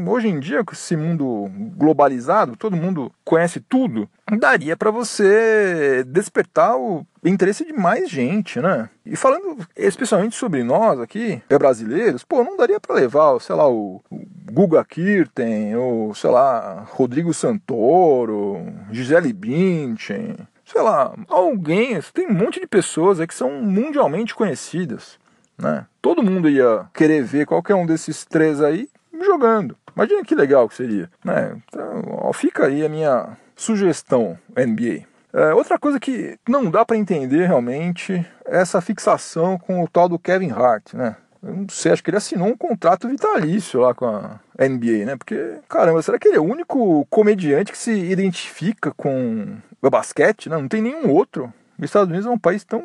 Hoje 0.08 0.28
em 0.28 0.39
dia, 0.39 0.63
com 0.63 0.73
esse 0.73 0.95
mundo 0.95 1.49
globalizado, 1.76 2.56
todo 2.56 2.76
mundo 2.76 3.12
conhece 3.23 3.60
tudo, 3.60 4.10
daria 4.39 4.76
para 4.76 4.91
você 4.91 6.04
despertar 6.08 6.76
o 6.78 7.06
interesse 7.23 7.65
de 7.65 7.73
mais 7.73 8.10
gente, 8.10 8.60
né? 8.60 8.89
E 9.06 9.15
falando 9.15 9.65
especialmente 9.76 10.36
sobre 10.36 10.63
nós 10.63 10.99
aqui, 10.99 11.41
é 11.49 11.58
brasileiros, 11.58 12.23
pô, 12.23 12.43
não 12.43 12.58
daria 12.58 12.80
para 12.80 12.95
levar, 12.95 13.39
sei 13.39 13.56
lá, 13.56 13.69
o, 13.69 14.02
o 14.10 14.21
Guga 14.52 14.84
Kirten, 14.84 15.76
ou 15.76 16.13
sei 16.13 16.30
lá, 16.30 16.86
Rodrigo 16.89 17.34
Santoro, 17.34 18.65
Gisele 18.91 19.32
Bündchen, 19.32 20.36
sei 20.65 20.82
lá, 20.82 21.13
alguém, 21.30 21.99
tem 22.13 22.28
um 22.28 22.34
monte 22.34 22.60
de 22.60 22.67
pessoas 22.67 23.19
aí 23.19 23.28
que 23.28 23.36
são 23.36 23.62
mundialmente 23.62 24.36
conhecidas, 24.36 25.17
né? 25.58 25.86
Todo 26.02 26.23
mundo 26.23 26.49
ia 26.49 26.86
querer 26.93 27.23
ver 27.23 27.45
qualquer 27.45 27.76
um 27.76 27.86
desses 27.86 28.26
três 28.26 28.62
aí 28.62 28.89
jogando. 29.23 29.77
Imagina 29.95 30.23
que 30.23 30.36
legal 30.36 30.67
que 30.67 30.75
seria. 30.75 31.09
Né? 31.23 31.55
Então, 31.67 32.33
fica 32.33 32.67
aí 32.67 32.86
a 32.86 32.89
minha 32.89 33.38
sugestão, 33.55 34.38
NBA. 34.55 35.05
É, 35.33 35.53
outra 35.53 35.79
coisa 35.79 35.99
que 35.99 36.38
não 36.47 36.69
dá 36.69 36.86
para 36.86 36.97
entender 36.97 37.47
realmente 37.47 38.25
é 38.45 38.62
essa 38.62 38.79
fixação 38.81 39.57
com 39.57 39.83
o 39.83 39.88
tal 39.88 40.07
do 40.07 40.19
Kevin 40.19 40.51
Hart, 40.51 40.93
né? 40.93 41.15
Eu 41.41 41.53
não 41.53 41.69
sei, 41.69 41.91
acho 41.91 42.01
que 42.01 42.09
ele 42.09 42.17
assinou 42.17 42.47
um 42.47 42.55
contrato 42.55 43.07
vitalício 43.09 43.81
lá 43.81 43.93
com 43.93 44.05
a 44.05 44.39
NBA, 44.57 45.05
né? 45.05 45.17
Porque, 45.17 45.57
caramba, 45.67 46.01
será 46.01 46.17
que 46.17 46.29
ele 46.29 46.38
é 46.38 46.39
o 46.39 46.45
único 46.45 47.05
comediante 47.09 47.71
que 47.71 47.77
se 47.77 47.91
identifica 47.91 48.93
com 48.95 49.57
o 49.81 49.89
basquete? 49.89 50.49
Né? 50.49 50.55
Não 50.55 50.69
tem 50.69 50.81
nenhum 50.81 51.09
outro. 51.09 51.51
Os 51.84 51.89
Estados 51.89 52.10
Unidos 52.10 52.26
é 52.26 52.30
um 52.30 52.39
país 52.39 52.63
tão 52.63 52.82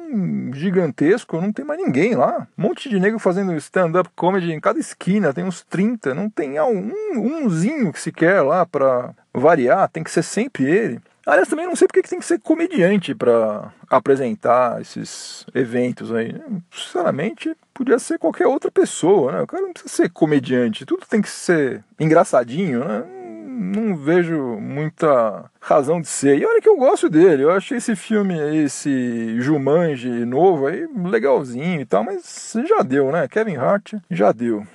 gigantesco, 0.52 1.40
não 1.40 1.52
tem 1.52 1.64
mais 1.64 1.80
ninguém 1.80 2.14
lá. 2.14 2.46
Um 2.58 2.62
monte 2.62 2.88
de 2.88 2.98
negro 2.98 3.18
fazendo 3.18 3.54
stand-up 3.56 4.10
comedy 4.16 4.52
em 4.52 4.60
cada 4.60 4.78
esquina, 4.78 5.32
tem 5.32 5.44
uns 5.44 5.62
30, 5.62 6.14
não 6.14 6.28
tem 6.28 6.60
um, 6.60 6.92
umzinho 7.14 7.92
que 7.92 8.00
se 8.00 8.10
quer 8.10 8.42
lá 8.42 8.66
para 8.66 9.14
variar, 9.32 9.88
tem 9.88 10.02
que 10.02 10.10
ser 10.10 10.22
sempre 10.22 10.64
ele. 10.64 11.00
Aliás, 11.24 11.46
também 11.46 11.66
não 11.66 11.76
sei 11.76 11.86
porque 11.86 12.02
que 12.02 12.08
tem 12.08 12.18
que 12.18 12.24
ser 12.24 12.40
comediante 12.40 13.14
para 13.14 13.70
apresentar 13.90 14.80
esses 14.80 15.44
eventos 15.54 16.12
aí. 16.12 16.34
Sinceramente, 16.72 17.54
podia 17.74 17.98
ser 17.98 18.18
qualquer 18.18 18.46
outra 18.46 18.70
pessoa, 18.70 19.32
né? 19.32 19.42
O 19.42 19.46
cara 19.46 19.62
não 19.62 19.72
precisa 19.72 19.94
ser 19.94 20.10
comediante, 20.10 20.86
tudo 20.86 21.06
tem 21.06 21.20
que 21.20 21.28
ser 21.28 21.84
engraçadinho, 22.00 22.82
né? 22.82 23.04
Não 23.58 23.96
vejo 23.96 24.38
muita 24.60 25.50
razão 25.60 26.00
de 26.00 26.08
ser. 26.08 26.38
E 26.38 26.46
olha 26.46 26.60
que 26.60 26.68
eu 26.68 26.76
gosto 26.76 27.10
dele, 27.10 27.42
eu 27.42 27.50
achei 27.50 27.78
esse 27.78 27.96
filme, 27.96 28.38
esse 28.64 29.40
Jumanji 29.40 30.24
novo 30.24 30.66
aí, 30.66 30.88
legalzinho 30.96 31.80
e 31.80 31.84
tal, 31.84 32.04
mas 32.04 32.54
já 32.66 32.82
deu, 32.82 33.10
né? 33.10 33.26
Kevin 33.28 33.56
Hart 33.56 33.94
já 34.10 34.32
deu. 34.32 34.66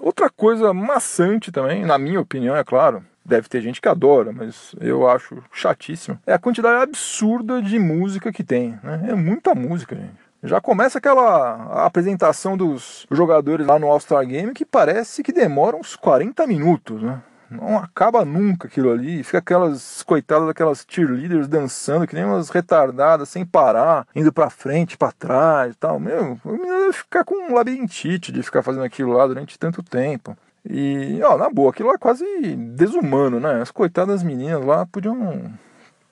Outra 0.00 0.28
coisa 0.28 0.74
maçante 0.74 1.52
também, 1.52 1.84
na 1.84 1.96
minha 1.96 2.20
opinião, 2.20 2.56
é 2.56 2.64
claro, 2.64 3.04
deve 3.24 3.48
ter 3.48 3.60
gente 3.60 3.80
que 3.80 3.88
adora, 3.88 4.32
mas 4.32 4.74
eu 4.80 5.08
acho 5.08 5.42
chatíssimo, 5.52 6.18
é 6.26 6.32
a 6.32 6.38
quantidade 6.38 6.82
absurda 6.82 7.62
de 7.62 7.78
música 7.78 8.32
que 8.32 8.42
tem, 8.42 8.78
né? 8.82 9.06
É 9.08 9.14
muita 9.14 9.54
música, 9.54 9.94
gente. 9.94 10.24
Já 10.42 10.60
começa 10.60 10.98
aquela 10.98 11.86
apresentação 11.86 12.54
dos 12.54 13.06
jogadores 13.10 13.66
lá 13.66 13.78
no 13.78 13.86
All-Star 13.86 14.26
Game 14.26 14.52
que 14.52 14.66
parece 14.66 15.22
que 15.22 15.32
demora 15.32 15.74
uns 15.74 15.96
40 15.96 16.46
minutos, 16.46 17.00
né? 17.00 17.22
Não 17.50 17.78
acaba 17.78 18.24
nunca 18.24 18.66
aquilo 18.66 18.90
ali. 18.90 19.22
Fica 19.22 19.38
aquelas 19.38 20.02
coitadas 20.02 20.46
daquelas 20.46 20.84
cheerleaders 20.88 21.46
dançando 21.46 22.06
que 22.06 22.14
nem 22.14 22.24
umas 22.24 22.50
retardadas, 22.50 23.28
sem 23.28 23.44
parar, 23.44 24.06
indo 24.14 24.32
pra 24.32 24.50
frente, 24.50 24.96
para 24.96 25.12
trás 25.12 25.74
e 25.74 25.76
tal. 25.76 26.00
Meu, 26.00 26.38
o 26.44 26.52
menino 26.52 26.80
deve 26.80 26.92
ficar 26.92 27.24
com 27.24 27.34
um 27.34 27.54
labirintite 27.54 28.32
de 28.32 28.42
ficar 28.42 28.62
fazendo 28.62 28.84
aquilo 28.84 29.12
lá 29.12 29.26
durante 29.26 29.58
tanto 29.58 29.82
tempo. 29.82 30.36
E, 30.68 31.20
ó, 31.22 31.36
na 31.36 31.50
boa, 31.50 31.70
aquilo 31.70 31.88
lá 31.88 31.94
é 31.94 31.98
quase 31.98 32.24
desumano, 32.56 33.38
né? 33.38 33.60
As 33.60 33.70
coitadas 33.70 34.22
meninas 34.22 34.64
lá 34.64 34.86
podiam 34.86 35.52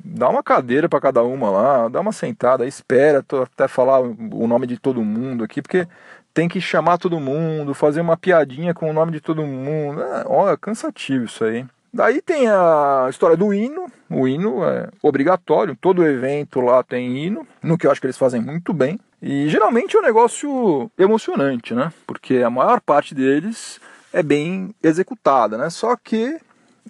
dar 0.04 0.28
uma 0.28 0.42
cadeira 0.42 0.88
para 0.88 1.00
cada 1.00 1.22
uma 1.22 1.50
lá, 1.50 1.88
dar 1.88 2.00
uma 2.00 2.12
sentada, 2.12 2.66
espera 2.66 3.24
até 3.42 3.68
falar 3.68 4.00
o 4.00 4.46
nome 4.46 4.66
de 4.66 4.76
todo 4.78 5.04
mundo 5.04 5.44
aqui, 5.44 5.62
porque 5.62 5.86
tem 6.32 6.48
que 6.48 6.60
chamar 6.60 6.98
todo 6.98 7.20
mundo, 7.20 7.74
fazer 7.74 8.00
uma 8.00 8.16
piadinha 8.16 8.74
com 8.74 8.90
o 8.90 8.92
nome 8.92 9.12
de 9.12 9.20
todo 9.20 9.46
mundo. 9.46 10.02
É, 10.02 10.24
olha, 10.26 10.56
cansativo 10.56 11.24
isso 11.24 11.44
aí. 11.44 11.64
Daí 11.92 12.22
tem 12.22 12.48
a 12.48 13.06
história 13.10 13.36
do 13.36 13.52
hino. 13.52 13.86
O 14.08 14.26
hino 14.26 14.64
é 14.64 14.88
obrigatório, 15.02 15.76
todo 15.78 16.06
evento 16.06 16.60
lá 16.60 16.82
tem 16.82 17.16
hino, 17.18 17.46
no 17.62 17.76
que 17.76 17.86
eu 17.86 17.90
acho 17.90 18.00
que 18.00 18.06
eles 18.06 18.16
fazem 18.16 18.40
muito 18.40 18.72
bem. 18.72 18.98
E 19.20 19.48
geralmente 19.48 19.96
é 19.96 20.00
um 20.00 20.02
negócio 20.02 20.90
emocionante, 20.98 21.74
né? 21.74 21.92
Porque 22.06 22.38
a 22.38 22.50
maior 22.50 22.80
parte 22.80 23.14
deles 23.14 23.80
é 24.12 24.22
bem 24.22 24.74
executada, 24.82 25.56
né? 25.56 25.70
Só 25.70 25.94
que 25.96 26.38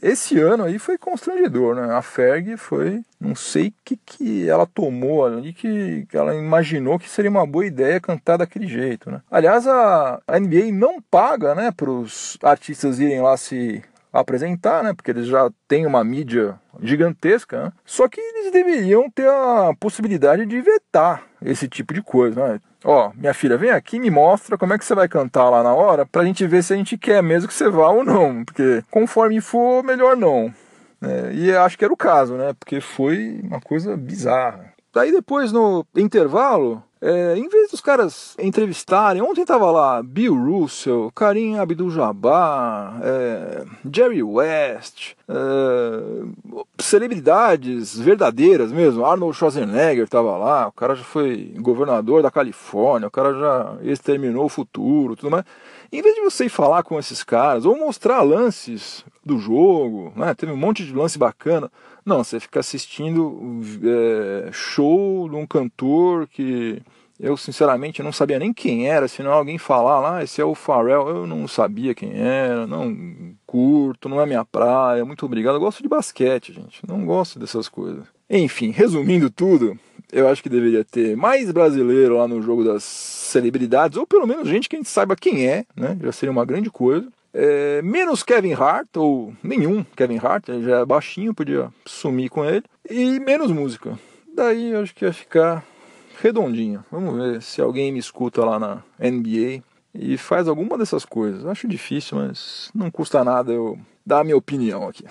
esse 0.00 0.38
ano 0.38 0.64
aí 0.64 0.78
foi 0.78 0.96
constrangedor, 0.96 1.74
né? 1.74 1.94
A 1.94 2.02
Ferg 2.02 2.56
foi, 2.56 3.02
não 3.20 3.34
sei 3.34 3.72
que, 3.84 3.96
que 3.96 4.48
ela 4.48 4.66
tomou 4.66 5.24
ali, 5.24 5.52
que, 5.52 6.06
que 6.08 6.16
ela 6.16 6.34
imaginou 6.34 6.98
que 6.98 7.08
seria 7.08 7.30
uma 7.30 7.46
boa 7.46 7.66
ideia 7.66 8.00
cantar 8.00 8.36
daquele 8.36 8.66
jeito, 8.66 9.10
né? 9.10 9.20
Aliás, 9.30 9.66
a, 9.66 10.20
a 10.26 10.40
NBA 10.40 10.72
não 10.72 11.00
paga, 11.00 11.54
né, 11.54 11.70
para 11.70 11.90
os 11.90 12.38
artistas 12.42 12.98
irem 12.98 13.20
lá 13.20 13.36
se 13.36 13.82
apresentar, 14.12 14.82
né? 14.82 14.92
Porque 14.92 15.10
eles 15.10 15.26
já 15.26 15.50
têm 15.66 15.86
uma 15.86 16.04
mídia 16.04 16.60
gigantesca, 16.80 17.64
né? 17.64 17.72
Só 17.84 18.08
que 18.08 18.20
eles 18.20 18.52
deveriam 18.52 19.10
ter 19.10 19.28
a 19.28 19.72
possibilidade 19.78 20.44
de 20.44 20.60
vetar 20.60 21.24
esse 21.40 21.66
tipo 21.68 21.94
de 21.94 22.02
coisa, 22.02 22.48
né? 22.48 22.60
Ó, 22.84 23.12
minha 23.14 23.32
filha, 23.32 23.56
vem 23.56 23.70
aqui 23.70 23.96
e 23.96 24.00
me 24.00 24.10
mostra 24.10 24.58
como 24.58 24.72
é 24.72 24.78
que 24.78 24.84
você 24.84 24.94
vai 24.94 25.08
cantar 25.08 25.48
lá 25.48 25.62
na 25.62 25.72
hora 25.72 26.04
pra 26.04 26.24
gente 26.24 26.46
ver 26.46 26.62
se 26.62 26.72
a 26.72 26.76
gente 26.76 26.98
quer 26.98 27.22
mesmo 27.22 27.48
que 27.48 27.54
você 27.54 27.68
vá 27.70 27.88
ou 27.88 28.04
não. 28.04 28.44
Porque 28.44 28.82
conforme 28.90 29.40
for, 29.40 29.82
melhor 29.84 30.16
não. 30.16 30.52
É, 31.00 31.32
e 31.32 31.54
acho 31.54 31.76
que 31.76 31.84
era 31.84 31.92
o 31.92 31.96
caso, 31.96 32.34
né? 32.34 32.54
Porque 32.58 32.80
foi 32.80 33.40
uma 33.42 33.60
coisa 33.60 33.96
bizarra. 33.96 34.71
Daí 34.92 35.10
depois, 35.10 35.52
no 35.52 35.86
intervalo, 35.96 36.82
é, 37.00 37.36
em 37.36 37.48
vez 37.48 37.70
dos 37.70 37.80
caras 37.80 38.36
entrevistarem, 38.38 39.20
ontem 39.20 39.44
tava 39.44 39.70
lá 39.72 40.00
Bill 40.02 40.36
Russell, 40.36 41.10
Karim 41.14 41.58
Abdul-Jabbar, 41.58 43.00
é, 43.02 43.64
Jerry 43.92 44.22
West, 44.22 45.14
é, 45.26 46.62
celebridades 46.78 47.98
verdadeiras 47.98 48.70
mesmo, 48.70 49.04
Arnold 49.04 49.36
Schwarzenegger 49.36 50.08
tava 50.08 50.36
lá, 50.36 50.68
o 50.68 50.72
cara 50.72 50.94
já 50.94 51.02
foi 51.02 51.52
governador 51.58 52.22
da 52.22 52.30
Califórnia, 52.30 53.08
o 53.08 53.10
cara 53.10 53.32
já 53.34 53.76
exterminou 53.82 54.44
o 54.44 54.50
futuro, 54.50 55.16
tudo 55.16 55.30
mais. 55.30 55.44
Em 55.90 56.02
vez 56.02 56.14
de 56.14 56.20
você 56.20 56.44
ir 56.44 56.50
falar 56.50 56.84
com 56.84 56.98
esses 56.98 57.24
caras, 57.24 57.64
ou 57.64 57.76
mostrar 57.76 58.22
lances 58.22 59.04
do 59.24 59.38
jogo, 59.38 60.12
né, 60.14 60.34
teve 60.34 60.52
um 60.52 60.56
monte 60.56 60.84
de 60.84 60.94
lance 60.94 61.18
bacana, 61.18 61.70
não, 62.04 62.24
você 62.24 62.40
fica 62.40 62.60
assistindo 62.60 63.60
é, 63.84 64.50
show 64.52 65.28
de 65.28 65.36
um 65.36 65.46
cantor 65.46 66.26
que 66.26 66.82
eu 67.22 67.36
sinceramente 67.36 68.02
não 68.02 68.12
sabia 68.12 68.38
nem 68.38 68.52
quem 68.52 68.88
era, 68.88 69.06
se 69.06 69.22
não 69.22 69.30
alguém 69.30 69.56
falar 69.56 70.00
lá, 70.00 70.16
ah, 70.18 70.24
esse 70.24 70.40
é 70.40 70.44
o 70.44 70.56
Pharrell, 70.56 71.08
eu 71.08 71.26
não 71.26 71.46
sabia 71.46 71.94
quem 71.94 72.18
era, 72.18 72.66
não 72.66 73.36
curto, 73.46 74.08
não 74.08 74.20
é 74.20 74.26
minha 74.26 74.44
praia, 74.44 75.04
muito 75.04 75.24
obrigado. 75.24 75.54
Eu 75.54 75.60
gosto 75.60 75.82
de 75.82 75.88
basquete, 75.88 76.52
gente, 76.52 76.80
não 76.86 77.06
gosto 77.06 77.38
dessas 77.38 77.68
coisas. 77.68 78.04
Enfim, 78.28 78.70
resumindo 78.70 79.30
tudo, 79.30 79.78
eu 80.10 80.26
acho 80.28 80.42
que 80.42 80.48
deveria 80.48 80.84
ter 80.84 81.16
mais 81.16 81.50
brasileiro 81.52 82.16
lá 82.16 82.26
no 82.26 82.42
jogo 82.42 82.64
das 82.64 82.82
celebridades, 82.82 83.96
ou 83.96 84.06
pelo 84.06 84.26
menos 84.26 84.48
gente 84.48 84.68
que 84.68 84.74
a 84.74 84.78
gente 84.78 84.88
saiba 84.88 85.14
quem 85.14 85.46
é, 85.46 85.64
né? 85.76 85.96
Já 86.02 86.10
seria 86.12 86.32
uma 86.32 86.44
grande 86.44 86.70
coisa. 86.70 87.06
É, 87.34 87.80
menos 87.82 88.22
Kevin 88.22 88.52
Hart, 88.52 88.96
ou 88.96 89.32
nenhum 89.42 89.84
Kevin 89.96 90.18
Hart, 90.18 90.48
ele 90.48 90.64
já 90.64 90.80
é 90.80 90.84
baixinho, 90.84 91.34
podia 91.34 91.72
sumir 91.86 92.28
com 92.28 92.44
ele. 92.44 92.64
E 92.88 93.18
menos 93.20 93.50
música. 93.50 93.98
Daí 94.34 94.74
acho 94.74 94.94
que 94.94 95.04
ia 95.04 95.12
ficar 95.12 95.64
redondinho. 96.20 96.84
Vamos 96.90 97.16
ver 97.16 97.42
se 97.42 97.60
alguém 97.60 97.92
me 97.92 97.98
escuta 97.98 98.44
lá 98.44 98.58
na 98.58 98.82
NBA 98.98 99.62
e 99.94 100.16
faz 100.16 100.48
alguma 100.48 100.78
dessas 100.78 101.04
coisas. 101.04 101.46
Acho 101.46 101.68
difícil, 101.68 102.18
mas 102.18 102.70
não 102.74 102.90
custa 102.90 103.24
nada 103.24 103.52
eu 103.52 103.78
dar 104.04 104.20
a 104.20 104.24
minha 104.24 104.36
opinião 104.36 104.88
aqui. 104.88 105.04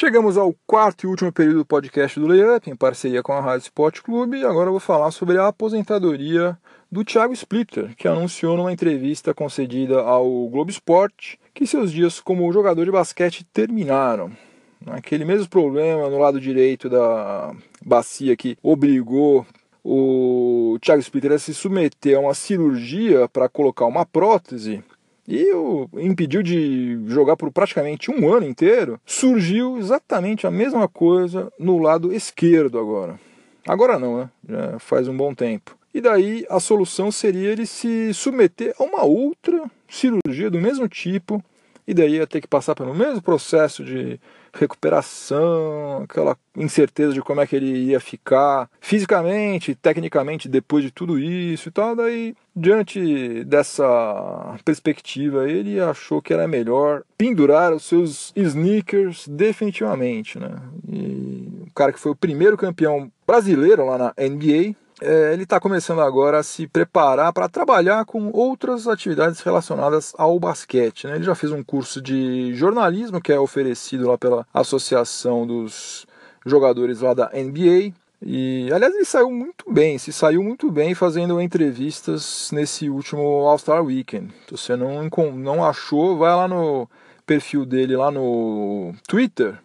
Chegamos 0.00 0.36
ao 0.38 0.54
quarto 0.64 1.02
e 1.02 1.06
último 1.08 1.32
período 1.32 1.56
do 1.56 1.66
podcast 1.66 2.20
do 2.20 2.28
Layup, 2.28 2.70
em 2.70 2.76
parceria 2.76 3.20
com 3.20 3.32
a 3.32 3.40
Rádio 3.40 3.64
Sport 3.64 4.00
Clube, 4.00 4.38
e 4.38 4.44
agora 4.44 4.68
eu 4.68 4.70
vou 4.70 4.78
falar 4.78 5.10
sobre 5.10 5.38
a 5.38 5.48
aposentadoria 5.48 6.56
do 6.88 7.04
Thiago 7.04 7.32
Splitter, 7.32 7.96
que 7.96 8.06
anunciou 8.06 8.56
numa 8.56 8.72
entrevista 8.72 9.34
concedida 9.34 9.98
ao 9.98 10.48
Globo 10.50 10.70
Esporte 10.70 11.36
que 11.52 11.66
seus 11.66 11.90
dias 11.90 12.20
como 12.20 12.52
jogador 12.52 12.84
de 12.84 12.92
basquete 12.92 13.44
terminaram. 13.52 14.30
Aquele 14.86 15.24
mesmo 15.24 15.48
problema 15.48 16.08
no 16.08 16.18
lado 16.18 16.40
direito 16.40 16.88
da 16.88 17.52
bacia 17.84 18.36
que 18.36 18.56
obrigou 18.62 19.44
o 19.82 20.78
Thiago 20.80 21.02
Splitter 21.02 21.32
a 21.32 21.40
se 21.40 21.52
submeter 21.52 22.16
a 22.16 22.20
uma 22.20 22.34
cirurgia 22.34 23.28
para 23.28 23.48
colocar 23.48 23.86
uma 23.86 24.06
prótese, 24.06 24.80
e 25.28 25.52
o 25.52 25.86
impediu 25.98 26.42
de 26.42 26.98
jogar 27.06 27.36
por 27.36 27.52
praticamente 27.52 28.10
um 28.10 28.32
ano 28.32 28.46
inteiro, 28.46 28.98
surgiu 29.04 29.76
exatamente 29.76 30.46
a 30.46 30.50
mesma 30.50 30.88
coisa 30.88 31.52
no 31.58 31.78
lado 31.78 32.10
esquerdo 32.10 32.78
agora. 32.78 33.20
Agora 33.66 33.98
não, 33.98 34.16
né? 34.16 34.30
Já 34.48 34.78
faz 34.78 35.06
um 35.06 35.14
bom 35.14 35.34
tempo. 35.34 35.76
E 35.92 36.00
daí 36.00 36.46
a 36.48 36.58
solução 36.58 37.12
seria 37.12 37.50
ele 37.50 37.66
se 37.66 38.14
submeter 38.14 38.74
a 38.78 38.84
uma 38.84 39.04
outra 39.04 39.70
cirurgia 39.86 40.50
do 40.50 40.58
mesmo 40.58 40.88
tipo, 40.88 41.44
e 41.86 41.92
daí 41.92 42.14
ia 42.16 42.26
ter 42.26 42.40
que 42.40 42.48
passar 42.48 42.74
pelo 42.74 42.94
mesmo 42.94 43.20
processo 43.20 43.84
de 43.84 44.18
recuperação, 44.52 46.02
aquela 46.02 46.36
incerteza 46.56 47.12
de 47.12 47.22
como 47.22 47.40
é 47.40 47.46
que 47.46 47.56
ele 47.56 47.84
ia 47.84 48.00
ficar 48.00 48.68
fisicamente, 48.80 49.74
tecnicamente 49.74 50.48
depois 50.48 50.84
de 50.84 50.90
tudo 50.90 51.18
isso 51.18 51.68
e 51.68 51.72
tal. 51.72 51.94
Daí, 51.96 52.34
diante 52.58 53.44
dessa 53.44 54.56
perspectiva, 54.64 55.48
ele 55.48 55.80
achou 55.80 56.20
que 56.20 56.32
era 56.32 56.48
melhor 56.48 57.02
pendurar 57.16 57.72
os 57.72 57.84
seus 57.84 58.32
sneakers 58.34 59.26
definitivamente, 59.28 60.38
né? 60.38 60.56
E 60.88 61.64
o 61.66 61.72
cara 61.74 61.92
que 61.92 62.00
foi 62.00 62.12
o 62.12 62.16
primeiro 62.16 62.56
campeão 62.56 63.10
brasileiro 63.26 63.86
lá 63.86 63.98
na 63.98 64.14
NBA, 64.18 64.74
é, 65.00 65.32
ele 65.32 65.44
está 65.44 65.60
começando 65.60 66.00
agora 66.00 66.38
a 66.38 66.42
se 66.42 66.66
preparar 66.66 67.32
para 67.32 67.48
trabalhar 67.48 68.04
com 68.04 68.30
outras 68.32 68.88
atividades 68.88 69.40
relacionadas 69.40 70.12
ao 70.18 70.38
basquete. 70.40 71.06
Né? 71.06 71.16
Ele 71.16 71.24
já 71.24 71.34
fez 71.34 71.52
um 71.52 71.62
curso 71.62 72.02
de 72.02 72.52
jornalismo 72.54 73.20
que 73.20 73.32
é 73.32 73.38
oferecido 73.38 74.08
lá 74.08 74.18
pela 74.18 74.46
Associação 74.52 75.46
dos 75.46 76.06
Jogadores 76.44 77.00
lá 77.00 77.14
da 77.14 77.30
NBA. 77.32 77.92
E 78.20 78.68
aliás, 78.72 78.94
ele 78.94 79.04
saiu 79.04 79.30
muito 79.30 79.64
bem, 79.70 79.96
se 79.96 80.12
saiu 80.12 80.42
muito 80.42 80.70
bem 80.70 80.94
fazendo 80.94 81.40
entrevistas 81.40 82.50
nesse 82.52 82.90
último 82.90 83.46
All-Star 83.46 83.82
Weekend. 83.84 84.32
Se 84.46 84.56
você 84.56 84.76
não, 84.76 85.08
não 85.34 85.64
achou, 85.64 86.18
vai 86.18 86.34
lá 86.34 86.48
no 86.48 86.88
perfil 87.24 87.64
dele 87.64 87.96
lá 87.96 88.10
no 88.10 88.92
Twitter 89.06 89.58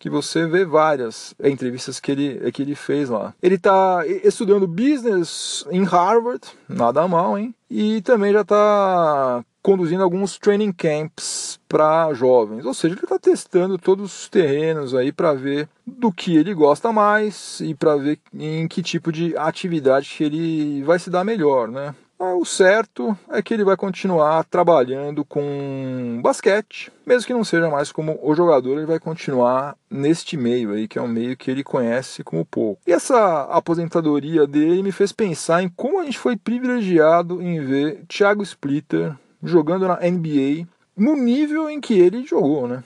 que 0.00 0.08
você 0.08 0.46
vê 0.46 0.64
várias 0.64 1.34
entrevistas 1.44 2.00
que 2.00 2.10
ele, 2.10 2.50
que 2.52 2.62
ele 2.62 2.74
fez 2.74 3.10
lá. 3.10 3.34
Ele 3.42 3.56
está 3.56 4.02
estudando 4.24 4.66
business 4.66 5.66
em 5.70 5.84
Harvard, 5.84 6.40
nada 6.66 7.06
mal, 7.06 7.38
hein? 7.38 7.54
E 7.70 8.00
também 8.00 8.32
já 8.32 8.40
está 8.40 9.44
conduzindo 9.62 10.02
alguns 10.02 10.38
training 10.38 10.72
camps 10.72 11.60
para 11.68 12.12
jovens, 12.14 12.64
ou 12.64 12.74
seja, 12.74 12.94
ele 12.94 13.04
está 13.04 13.18
testando 13.18 13.78
todos 13.78 14.22
os 14.22 14.28
terrenos 14.28 14.94
aí 14.94 15.12
para 15.12 15.34
ver 15.34 15.68
do 15.86 16.12
que 16.12 16.36
ele 16.36 16.54
gosta 16.54 16.92
mais 16.92 17.60
e 17.60 17.74
para 17.74 17.96
ver 17.96 18.18
em 18.34 18.66
que 18.66 18.82
tipo 18.82 19.12
de 19.12 19.36
atividade 19.36 20.12
que 20.16 20.24
ele 20.24 20.82
vai 20.82 20.98
se 20.98 21.10
dar 21.10 21.24
melhor, 21.24 21.68
né? 21.68 21.94
Ah, 22.22 22.34
o 22.34 22.44
certo 22.44 23.16
é 23.30 23.40
que 23.40 23.54
ele 23.54 23.64
vai 23.64 23.78
continuar 23.78 24.44
trabalhando 24.44 25.24
com 25.24 26.20
basquete, 26.22 26.92
mesmo 27.06 27.26
que 27.26 27.32
não 27.32 27.42
seja 27.42 27.70
mais 27.70 27.90
como 27.90 28.18
o 28.22 28.34
jogador, 28.34 28.76
ele 28.76 28.84
vai 28.84 28.98
continuar 28.98 29.74
neste 29.90 30.36
meio 30.36 30.72
aí, 30.72 30.86
que 30.86 30.98
é 30.98 31.02
um 31.02 31.08
meio 31.08 31.34
que 31.34 31.50
ele 31.50 31.64
conhece 31.64 32.22
como 32.22 32.44
pouco. 32.44 32.78
E 32.86 32.92
essa 32.92 33.44
aposentadoria 33.44 34.46
dele 34.46 34.82
me 34.82 34.92
fez 34.92 35.12
pensar 35.12 35.62
em 35.62 35.68
como 35.70 35.98
a 35.98 36.04
gente 36.04 36.18
foi 36.18 36.36
privilegiado 36.36 37.40
em 37.40 37.64
ver 37.64 38.04
Thiago 38.06 38.42
Splitter 38.42 39.16
jogando 39.42 39.88
na 39.88 39.96
NBA 39.96 40.66
no 40.96 41.16
nível 41.16 41.70
em 41.70 41.80
que 41.80 41.94
ele 41.94 42.26
jogou, 42.26 42.68
né? 42.68 42.84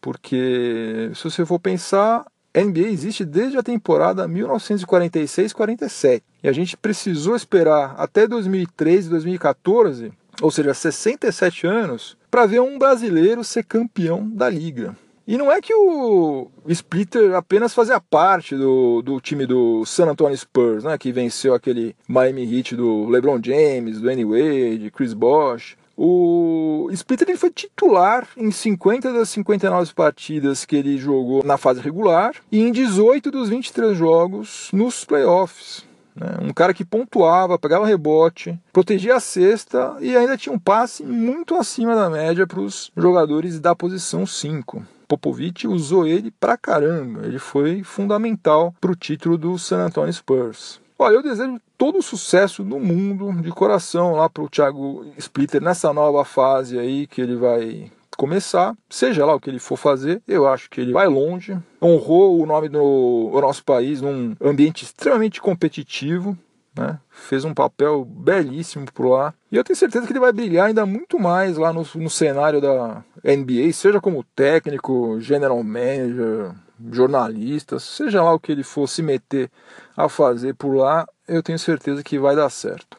Porque 0.00 1.10
se 1.14 1.24
você 1.24 1.46
for 1.46 1.58
pensar, 1.58 2.26
NBA 2.54 2.88
existe 2.88 3.24
desde 3.24 3.56
a 3.58 3.62
temporada 3.62 4.28
1946-47 4.28 6.22
e 6.42 6.48
a 6.48 6.52
gente 6.52 6.76
precisou 6.76 7.34
esperar 7.34 7.94
até 7.98 8.26
2013, 8.26 9.08
2014, 9.08 10.12
ou 10.42 10.50
seja, 10.50 10.74
67 10.74 11.66
anos, 11.66 12.16
para 12.30 12.46
ver 12.46 12.60
um 12.60 12.78
brasileiro 12.78 13.42
ser 13.42 13.64
campeão 13.64 14.28
da 14.28 14.48
liga. 14.50 14.94
E 15.26 15.38
não 15.38 15.50
é 15.50 15.58
que 15.60 15.72
o 15.72 16.50
Splitter 16.68 17.34
apenas 17.34 17.72
fazia 17.72 17.98
parte 17.98 18.54
do, 18.54 19.00
do 19.00 19.18
time 19.20 19.46
do 19.46 19.86
San 19.86 20.06
Antonio 20.06 20.36
Spurs, 20.36 20.84
né, 20.84 20.98
que 20.98 21.10
venceu 21.10 21.54
aquele 21.54 21.96
Miami 22.06 22.42
Heat 22.44 22.76
do 22.76 23.08
LeBron 23.08 23.40
James, 23.42 24.02
do 24.02 24.10
Anyway, 24.10 24.76
de 24.76 24.90
Chris 24.90 25.14
Bosh. 25.14 25.78
O 25.96 26.88
Splitter 26.92 27.28
ele 27.28 27.38
foi 27.38 27.50
titular 27.50 28.26
em 28.36 28.50
50 28.50 29.12
das 29.12 29.28
59 29.30 29.94
partidas 29.94 30.64
que 30.64 30.76
ele 30.76 30.98
jogou 30.98 31.44
na 31.44 31.56
fase 31.56 31.80
regular 31.80 32.34
e 32.50 32.60
em 32.60 32.72
18 32.72 33.30
dos 33.30 33.48
23 33.48 33.96
jogos 33.96 34.70
nos 34.72 35.04
playoffs. 35.04 35.84
Né? 36.14 36.36
Um 36.40 36.52
cara 36.52 36.74
que 36.74 36.84
pontuava, 36.84 37.58
pegava 37.58 37.86
rebote, 37.86 38.58
protegia 38.72 39.16
a 39.16 39.20
cesta 39.20 39.96
e 40.00 40.16
ainda 40.16 40.36
tinha 40.36 40.54
um 40.54 40.58
passe 40.58 41.02
muito 41.04 41.54
acima 41.54 41.94
da 41.94 42.10
média 42.10 42.46
para 42.46 42.60
os 42.60 42.90
jogadores 42.96 43.60
da 43.60 43.74
posição 43.74 44.26
5. 44.26 44.84
Popovich 45.06 45.66
usou 45.66 46.06
ele 46.06 46.30
pra 46.30 46.56
caramba, 46.56 47.26
ele 47.26 47.38
foi 47.38 47.82
fundamental 47.82 48.74
para 48.80 48.90
o 48.90 48.96
título 48.96 49.36
do 49.36 49.58
San 49.58 49.84
Antonio 49.84 50.12
Spurs. 50.12 50.80
Olha, 50.98 51.14
eu 51.14 51.22
desejo 51.22 51.60
todo 51.76 51.98
o 51.98 52.02
sucesso 52.02 52.64
no 52.64 52.78
mundo, 52.78 53.32
de 53.42 53.50
coração, 53.50 54.12
lá 54.12 54.28
para 54.28 54.42
o 54.42 54.48
Thiago 54.48 55.04
Splitter 55.18 55.60
nessa 55.60 55.92
nova 55.92 56.24
fase 56.24 56.78
aí 56.78 57.06
que 57.06 57.20
ele 57.20 57.36
vai 57.36 57.90
começar, 58.16 58.76
seja 58.88 59.26
lá 59.26 59.34
o 59.34 59.40
que 59.40 59.50
ele 59.50 59.58
for 59.58 59.76
fazer, 59.76 60.22
eu 60.26 60.46
acho 60.46 60.70
que 60.70 60.80
ele 60.80 60.92
vai 60.92 61.08
longe, 61.08 61.58
honrou 61.82 62.40
o 62.40 62.46
nome 62.46 62.68
do 62.68 63.30
nosso 63.40 63.64
país 63.64 64.00
num 64.00 64.36
ambiente 64.40 64.84
extremamente 64.84 65.40
competitivo, 65.40 66.38
né? 66.76 66.98
fez 67.10 67.44
um 67.44 67.54
papel 67.54 68.04
belíssimo 68.04 68.86
por 68.92 69.08
lá. 69.08 69.34
E 69.50 69.56
eu 69.56 69.64
tenho 69.64 69.76
certeza 69.76 70.06
que 70.06 70.12
ele 70.12 70.20
vai 70.20 70.32
brilhar 70.32 70.66
ainda 70.66 70.84
muito 70.84 71.18
mais 71.18 71.56
lá 71.56 71.72
no, 71.72 71.86
no 71.96 72.10
cenário 72.10 72.60
da 72.60 73.04
NBA, 73.24 73.72
seja 73.72 74.00
como 74.00 74.24
técnico, 74.34 75.20
general 75.20 75.62
manager, 75.62 76.52
jornalistas, 76.92 77.82
seja 77.82 78.22
lá 78.22 78.32
o 78.32 78.40
que 78.40 78.52
ele 78.52 78.62
for 78.62 78.88
se 78.88 79.02
meter 79.02 79.50
a 79.96 80.08
fazer 80.08 80.54
por 80.54 80.74
lá, 80.74 81.06
eu 81.26 81.42
tenho 81.42 81.58
certeza 81.58 82.02
que 82.02 82.18
vai 82.18 82.34
dar 82.34 82.50
certo. 82.50 82.98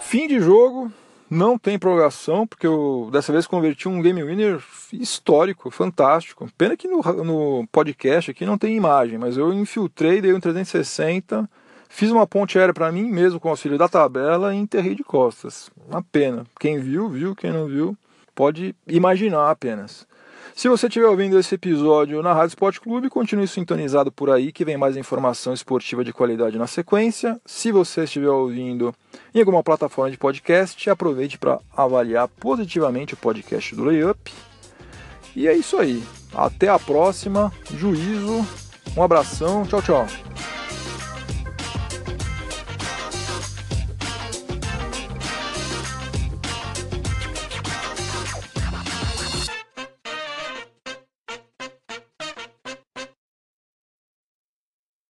Fim 0.00 0.26
de 0.26 0.40
jogo, 0.40 0.90
não 1.30 1.56
tem 1.56 1.78
prorrogação, 1.78 2.44
porque 2.44 2.66
eu 2.66 3.08
dessa 3.12 3.32
vez 3.32 3.46
converti 3.46 3.88
um 3.88 4.02
game 4.02 4.24
winner 4.24 4.60
histórico, 4.92 5.70
fantástico. 5.70 6.50
Pena 6.58 6.76
que 6.76 6.88
no, 6.88 7.00
no 7.22 7.68
podcast 7.70 8.32
aqui 8.32 8.44
não 8.44 8.58
tem 8.58 8.76
imagem, 8.76 9.16
mas 9.16 9.36
eu 9.36 9.52
infiltrei, 9.52 10.20
dei 10.20 10.34
um 10.34 10.40
360, 10.40 11.48
fiz 11.88 12.10
uma 12.10 12.26
ponte 12.26 12.58
aérea 12.58 12.74
para 12.74 12.90
mim 12.90 13.04
mesmo 13.04 13.38
com 13.38 13.46
o 13.46 13.50
auxílio 13.52 13.78
da 13.78 13.88
tabela 13.88 14.52
e 14.52 14.58
enterrei 14.58 14.96
de 14.96 15.04
costas. 15.04 15.70
Uma 15.88 16.02
pena. 16.02 16.44
Quem 16.58 16.80
viu, 16.80 17.08
viu. 17.08 17.36
Quem 17.36 17.52
não 17.52 17.66
viu, 17.66 17.96
pode 18.34 18.74
imaginar 18.88 19.48
apenas. 19.48 20.04
Se 20.54 20.68
você 20.68 20.88
estiver 20.88 21.06
ouvindo 21.06 21.38
esse 21.38 21.54
episódio 21.54 22.22
na 22.22 22.32
Rádio 22.32 22.48
Esporte 22.48 22.80
Clube, 22.80 23.08
continue 23.08 23.48
sintonizado 23.48 24.12
por 24.12 24.30
aí 24.30 24.52
que 24.52 24.64
vem 24.64 24.76
mais 24.76 24.96
informação 24.96 25.54
esportiva 25.54 26.04
de 26.04 26.12
qualidade 26.12 26.58
na 26.58 26.66
sequência. 26.66 27.40
Se 27.46 27.72
você 27.72 28.04
estiver 28.04 28.28
ouvindo 28.28 28.94
em 29.34 29.40
alguma 29.40 29.62
plataforma 29.62 30.10
de 30.10 30.18
podcast, 30.18 30.90
aproveite 30.90 31.38
para 31.38 31.60
avaliar 31.74 32.28
positivamente 32.28 33.14
o 33.14 33.16
podcast 33.16 33.74
do 33.74 33.84
Layup. 33.84 34.32
E 35.34 35.48
é 35.48 35.54
isso 35.54 35.78
aí. 35.78 36.02
Até 36.34 36.68
a 36.68 36.78
próxima. 36.78 37.52
Juízo. 37.74 38.44
Um 38.96 39.02
abração. 39.02 39.64
Tchau, 39.64 39.80
tchau. 39.80 40.06